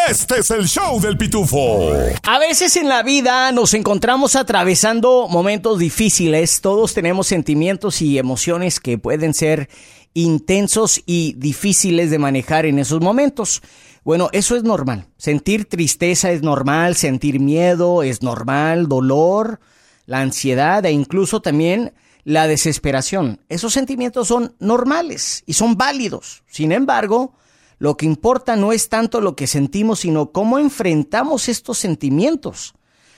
Este 0.07 0.39
es 0.41 0.51
el 0.51 0.67
show 0.67 1.01
del 1.01 1.17
pitufo. 1.17 1.91
A 2.23 2.38
veces 2.38 2.75
en 2.77 2.88
la 2.88 3.01
vida 3.01 3.51
nos 3.51 3.73
encontramos 3.73 4.36
atravesando 4.36 5.27
momentos 5.27 5.79
difíciles. 5.79 6.62
Todos 6.62 6.93
tenemos 6.93 7.25
sentimientos 7.25 8.03
y 8.03 8.19
emociones 8.19 8.79
que 8.79 8.99
pueden 8.99 9.34
ser 9.34 9.67
intensos 10.13 11.01
y 11.07 11.34
difíciles 11.38 12.12
de 12.12 12.19
manejar 12.19 12.67
en 12.67 12.77
esos 12.77 13.01
momentos. 13.01 13.63
Bueno, 14.04 14.30
eso 14.32 14.56
es 14.56 14.64
normal. 14.64 15.08
Sentir 15.18 15.70
tristeza 15.70 16.32
es 16.32 16.42
normal, 16.42 16.96
sentir 16.96 17.40
miedo 17.40 18.02
es 18.02 18.24
normal, 18.24 18.88
dolor, 18.88 19.60
la 20.08 20.22
ansiedad 20.22 20.84
e 20.86 20.92
incluso 20.92 21.42
también 21.42 21.94
la 22.24 22.48
desesperación. 22.48 23.42
Esos 23.48 23.74
sentimientos 23.74 24.28
son 24.28 24.56
normales 24.60 25.44
y 25.46 25.54
son 25.54 25.78
válidos. 25.78 26.44
Sin 26.48 26.72
embargo, 26.72 27.34
lo 27.78 27.96
que 27.96 28.08
importa 28.08 28.56
no 28.56 28.74
es 28.74 28.90
tanto 28.90 29.22
lo 29.22 29.36
que 29.36 29.48
sentimos, 29.48 30.00
sino 30.00 30.32
cómo 30.32 30.58
enfrentamos 30.58 31.48
estos 31.48 31.78
sentimientos. 31.78 32.74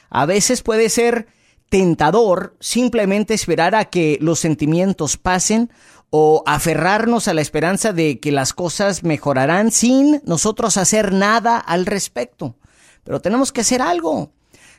A 0.10 0.26
veces 0.26 0.62
puede 0.62 0.90
ser 0.90 1.28
tentador 1.70 2.56
simplemente 2.60 3.34
esperar 3.34 3.74
a 3.74 3.86
que 3.86 4.18
los 4.22 4.40
sentimientos 4.40 5.18
pasen 5.18 5.72
o 6.16 6.44
aferrarnos 6.46 7.28
a 7.28 7.34
la 7.34 7.42
esperanza 7.42 7.92
de 7.92 8.20
que 8.20 8.32
las 8.32 8.54
cosas 8.54 9.02
mejorarán 9.02 9.72
sin 9.72 10.22
nosotros 10.26 10.78
hacer 10.78 11.12
nada 11.12 11.58
al 11.58 11.88
respecto. 11.88 12.56
Pero 13.04 13.20
tenemos 13.20 13.52
que 13.52 13.62
hacer 13.62 13.82
algo. 13.82 14.32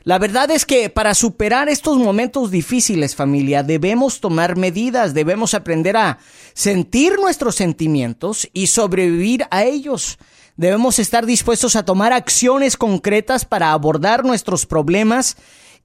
La 0.05 0.17
verdad 0.17 0.49
es 0.49 0.65
que 0.65 0.89
para 0.89 1.13
superar 1.13 1.67
estos 1.67 1.97
momentos 1.97 2.51
difíciles, 2.51 3.17
familia, 3.17 3.63
debemos 3.63 4.21
tomar 4.21 4.55
medidas, 4.55 5.13
debemos 5.13 5.53
aprender 5.55 5.97
a 5.97 6.19
sentir 6.53 7.19
nuestros 7.19 7.55
sentimientos 7.55 8.49
y 8.53 8.67
sobrevivir 8.67 9.45
a 9.51 9.65
ellos. 9.65 10.17
Debemos 10.55 10.99
estar 10.99 11.25
dispuestos 11.25 11.75
a 11.75 11.83
tomar 11.83 12.13
acciones 12.13 12.77
concretas 12.77 13.43
para 13.43 13.73
abordar 13.73 14.23
nuestros 14.23 14.65
problemas 14.65 15.35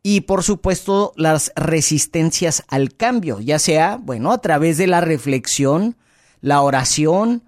y 0.02 0.22
por 0.22 0.42
supuesto 0.42 1.12
las 1.16 1.52
resistencias 1.56 2.64
al 2.68 2.94
cambio, 2.94 3.40
ya 3.40 3.58
sea, 3.58 3.98
bueno, 4.00 4.32
a 4.32 4.38
través 4.38 4.78
de 4.78 4.86
la 4.86 5.00
reflexión, 5.00 5.96
la 6.40 6.62
oración, 6.62 7.42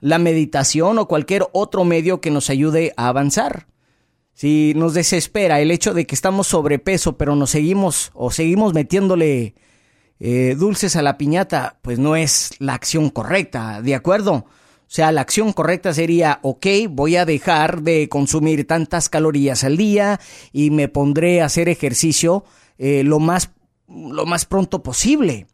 la 0.00 0.18
meditación 0.18 0.98
o 0.98 1.08
cualquier 1.08 1.46
otro 1.52 1.84
medio 1.84 2.20
que 2.20 2.30
nos 2.30 2.50
ayude 2.50 2.92
a 2.96 3.08
avanzar. 3.08 3.66
Si 4.34 4.74
nos 4.74 4.92
desespera 4.94 5.60
el 5.60 5.70
hecho 5.70 5.94
de 5.94 6.06
que 6.06 6.14
estamos 6.14 6.48
sobrepeso, 6.48 7.16
pero 7.16 7.36
nos 7.36 7.50
seguimos 7.50 8.10
o 8.14 8.30
seguimos 8.30 8.74
metiéndole 8.74 9.54
eh, 10.18 10.56
dulces 10.58 10.96
a 10.96 11.02
la 11.02 11.16
piñata, 11.16 11.78
pues 11.82 11.98
no 11.98 12.16
es 12.16 12.50
la 12.58 12.74
acción 12.74 13.10
correcta, 13.10 13.80
¿de 13.80 13.94
acuerdo? 13.94 14.44
O 14.86 14.90
sea, 14.94 15.10
la 15.12 15.22
acción 15.22 15.52
correcta 15.52 15.92
sería, 15.92 16.38
ok, 16.42 16.66
voy 16.90 17.16
a 17.16 17.24
dejar 17.24 17.82
de 17.82 18.08
consumir 18.08 18.66
tantas 18.66 19.08
calorías 19.08 19.64
al 19.64 19.76
día 19.76 20.20
y 20.52 20.70
me 20.70 20.88
pondré 20.88 21.40
a 21.40 21.46
hacer 21.46 21.68
ejercicio 21.68 22.44
eh, 22.78 23.02
lo, 23.02 23.18
más, 23.18 23.50
lo 23.88 24.26
más 24.26 24.44
pronto 24.44 24.82
posible. 24.82 25.46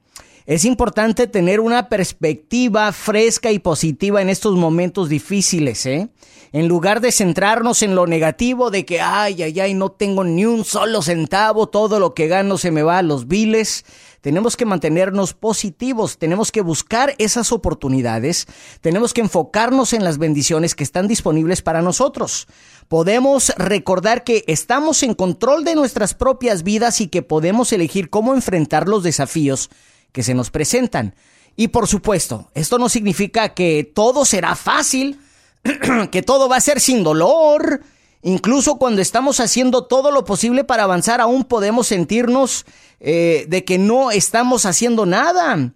Es 0.46 0.64
importante 0.64 1.26
tener 1.26 1.61
una 1.61 1.88
perspectiva 1.88 2.92
fresca 2.92 3.53
y 3.53 3.59
positiva 3.59 4.22
en 4.22 4.31
estos 4.31 4.57
momentos 4.57 5.09
difíciles, 5.09 5.85
¿eh? 5.87 6.09
En 6.53 6.66
lugar 6.66 7.00
de 7.00 7.12
centrarnos 7.12 7.83
en 7.83 7.94
lo 7.94 8.09
negativo 8.09 8.72
de 8.72 8.85
que, 8.85 9.00
ay, 9.00 9.42
ay, 9.42 9.61
ay, 9.61 9.74
no 9.74 9.92
tengo 9.92 10.24
ni 10.24 10.46
un 10.46 10.64
solo 10.64 11.00
centavo, 11.00 11.68
todo 11.68 12.00
lo 12.00 12.12
que 12.12 12.26
gano 12.26 12.59
se 12.59 12.72
me 12.72 12.83
va 12.83 12.98
a 12.98 13.03
los 13.03 13.29
biles. 13.29 13.85
Tenemos 14.20 14.57
que 14.57 14.66
mantenernos 14.66 15.33
positivos, 15.33 16.18
tenemos 16.18 16.50
que 16.50 16.61
buscar 16.61 17.14
esas 17.18 17.53
oportunidades, 17.53 18.46
tenemos 18.81 19.14
que 19.14 19.20
enfocarnos 19.20 19.92
en 19.92 20.03
las 20.03 20.18
bendiciones 20.18 20.74
que 20.74 20.85
están 20.85 21.07
disponibles 21.07 21.62
para 21.62 21.83
nosotros. 21.83 22.48
Podemos 22.88 23.53
recordar 23.57 24.24
que 24.24 24.42
estamos 24.48 25.05
en 25.05 25.14
control 25.14 25.64
de 25.64 25.76
nuestras 25.76 26.14
propias 26.14 26.64
vidas 26.64 27.00
y 27.00 27.07
que 27.07 27.22
podemos 27.22 27.72
elegir 27.72 28.11
cómo 28.11 28.35
enfrentar 28.35 28.88
los 28.88 29.05
desafíos 29.05 29.70
que 30.12 30.23
se 30.23 30.35
nos 30.35 30.51
presentan. 30.51 31.14
Y 31.57 31.68
por 31.68 31.87
supuesto, 31.87 32.51
esto 32.55 32.79
no 32.79 32.88
significa 32.88 33.55
que 33.55 33.90
todo 33.94 34.25
será 34.25 34.55
fácil, 34.57 35.20
que 36.11 36.23
todo 36.23 36.49
va 36.49 36.57
a 36.57 36.61
ser 36.61 36.81
sin 36.81 37.03
dolor. 37.03 37.83
Incluso 38.23 38.77
cuando 38.77 39.01
estamos 39.01 39.40
haciendo 39.40 39.85
todo 39.85 40.11
lo 40.11 40.25
posible 40.25 40.64
para 40.64 40.85
avanzar, 40.85 41.20
aún 41.20 41.44
podemos 41.44 41.87
sentirnos 41.87 42.66
eh, 43.01 43.46
de 43.49 43.64
que 43.64 43.79
no 43.79 44.11
estamos 44.11 44.66
haciendo 44.66 45.07
nada. 45.07 45.73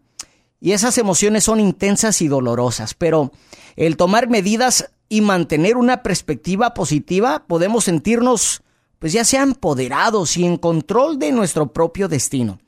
Y 0.61 0.73
esas 0.73 0.97
emociones 0.99 1.45
son 1.45 1.61
intensas 1.61 2.23
y 2.23 2.29
dolorosas, 2.29 2.95
pero 2.95 3.33
el 3.77 3.97
tomar 3.97 4.29
medidas 4.29 4.91
y 5.09 5.21
mantener 5.21 5.77
una 5.77 6.03
perspectiva 6.03 6.75
positiva, 6.75 7.45
podemos 7.47 7.85
sentirnos, 7.85 8.63
pues 8.99 9.13
ya 9.13 9.25
sea 9.25 9.43
empoderados 9.43 10.37
y 10.37 10.47
en 10.47 10.57
control 10.57 11.19
de 11.19 11.33
nuestro 11.33 11.73
propio 11.73 12.09
destino. 12.09 12.59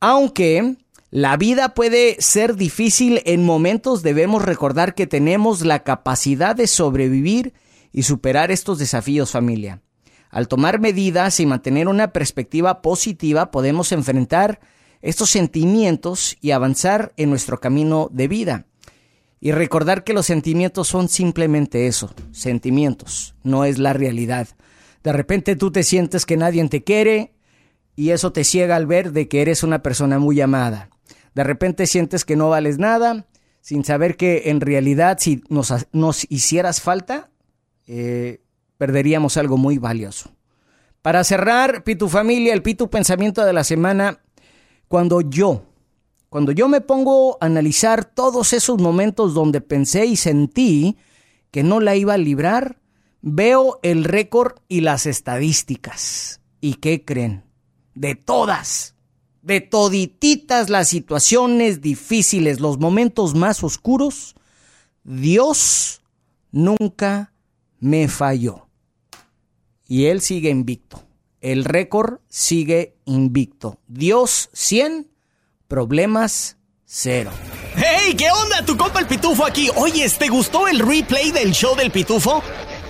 Aunque 0.00 0.76
la 1.10 1.36
vida 1.36 1.74
puede 1.74 2.16
ser 2.20 2.54
difícil 2.54 3.20
en 3.24 3.44
momentos, 3.44 4.02
debemos 4.02 4.44
recordar 4.44 4.94
que 4.94 5.08
tenemos 5.08 5.64
la 5.64 5.82
capacidad 5.82 6.54
de 6.54 6.68
sobrevivir 6.68 7.52
y 7.92 8.04
superar 8.04 8.52
estos 8.52 8.78
desafíos 8.78 9.32
familia. 9.32 9.82
Al 10.30 10.46
tomar 10.46 10.78
medidas 10.78 11.40
y 11.40 11.46
mantener 11.46 11.88
una 11.88 12.12
perspectiva 12.12 12.80
positiva 12.80 13.50
podemos 13.50 13.90
enfrentar 13.90 14.60
estos 15.02 15.30
sentimientos 15.30 16.36
y 16.40 16.52
avanzar 16.52 17.12
en 17.16 17.30
nuestro 17.30 17.58
camino 17.58 18.08
de 18.12 18.28
vida. 18.28 18.66
Y 19.40 19.50
recordar 19.50 20.04
que 20.04 20.12
los 20.12 20.26
sentimientos 20.26 20.86
son 20.86 21.08
simplemente 21.08 21.88
eso, 21.88 22.14
sentimientos, 22.30 23.34
no 23.42 23.64
es 23.64 23.78
la 23.78 23.94
realidad. 23.94 24.46
De 25.02 25.12
repente 25.12 25.56
tú 25.56 25.72
te 25.72 25.82
sientes 25.82 26.24
que 26.24 26.36
nadie 26.36 26.68
te 26.68 26.84
quiere 26.84 27.32
y 27.96 28.10
eso 28.10 28.32
te 28.32 28.44
ciega 28.44 28.76
al 28.76 28.86
ver 28.86 29.10
de 29.10 29.26
que 29.26 29.42
eres 29.42 29.64
una 29.64 29.82
persona 29.82 30.20
muy 30.20 30.40
amada. 30.40 30.89
De 31.34 31.44
repente 31.44 31.86
sientes 31.86 32.24
que 32.24 32.36
no 32.36 32.48
vales 32.48 32.78
nada 32.78 33.26
sin 33.60 33.84
saber 33.84 34.16
que 34.16 34.50
en 34.50 34.60
realidad 34.60 35.18
si 35.20 35.42
nos, 35.48 35.72
nos 35.92 36.26
hicieras 36.30 36.80
falta, 36.80 37.30
eh, 37.86 38.40
perderíamos 38.78 39.36
algo 39.36 39.56
muy 39.56 39.78
valioso. 39.78 40.30
Para 41.02 41.24
cerrar, 41.24 41.84
Pitu 41.84 42.08
Familia, 42.08 42.52
el 42.52 42.62
Pitu 42.62 42.90
Pensamiento 42.90 43.44
de 43.44 43.52
la 43.52 43.64
semana, 43.64 44.20
cuando 44.88 45.20
yo, 45.20 45.64
cuando 46.28 46.52
yo 46.52 46.68
me 46.68 46.80
pongo 46.80 47.38
a 47.40 47.46
analizar 47.46 48.04
todos 48.04 48.52
esos 48.52 48.80
momentos 48.80 49.34
donde 49.34 49.60
pensé 49.60 50.06
y 50.06 50.16
sentí 50.16 50.96
que 51.50 51.62
no 51.62 51.80
la 51.80 51.96
iba 51.96 52.14
a 52.14 52.18
librar, 52.18 52.80
veo 53.22 53.80
el 53.82 54.04
récord 54.04 54.58
y 54.68 54.80
las 54.80 55.06
estadísticas. 55.06 56.40
¿Y 56.60 56.74
qué 56.74 57.04
creen? 57.04 57.44
De 57.94 58.14
todas, 58.14 58.94
de 59.42 59.60
todititas 59.60 60.68
las 60.68 60.88
situaciones 60.88 61.80
difíciles, 61.80 62.60
los 62.60 62.78
momentos 62.78 63.34
más 63.34 63.62
oscuros, 63.64 64.34
Dios 65.04 66.02
nunca 66.52 67.32
me 67.78 68.08
falló. 68.08 68.66
Y 69.86 70.06
él 70.06 70.20
sigue 70.20 70.50
invicto. 70.50 71.02
El 71.40 71.64
récord 71.64 72.20
sigue 72.28 72.96
invicto. 73.06 73.80
Dios 73.88 74.50
100, 74.52 75.10
problemas 75.68 76.58
0. 76.84 77.30
¡Hey! 77.76 78.14
¿Qué 78.16 78.30
onda? 78.30 78.64
Tu 78.64 78.76
compa 78.76 79.00
el 79.00 79.06
Pitufo 79.06 79.46
aquí. 79.46 79.70
Oye, 79.76 80.08
¿te 80.10 80.28
gustó 80.28 80.68
el 80.68 80.80
replay 80.80 81.30
del 81.30 81.52
show 81.52 81.74
del 81.76 81.90
Pitufo? 81.90 82.42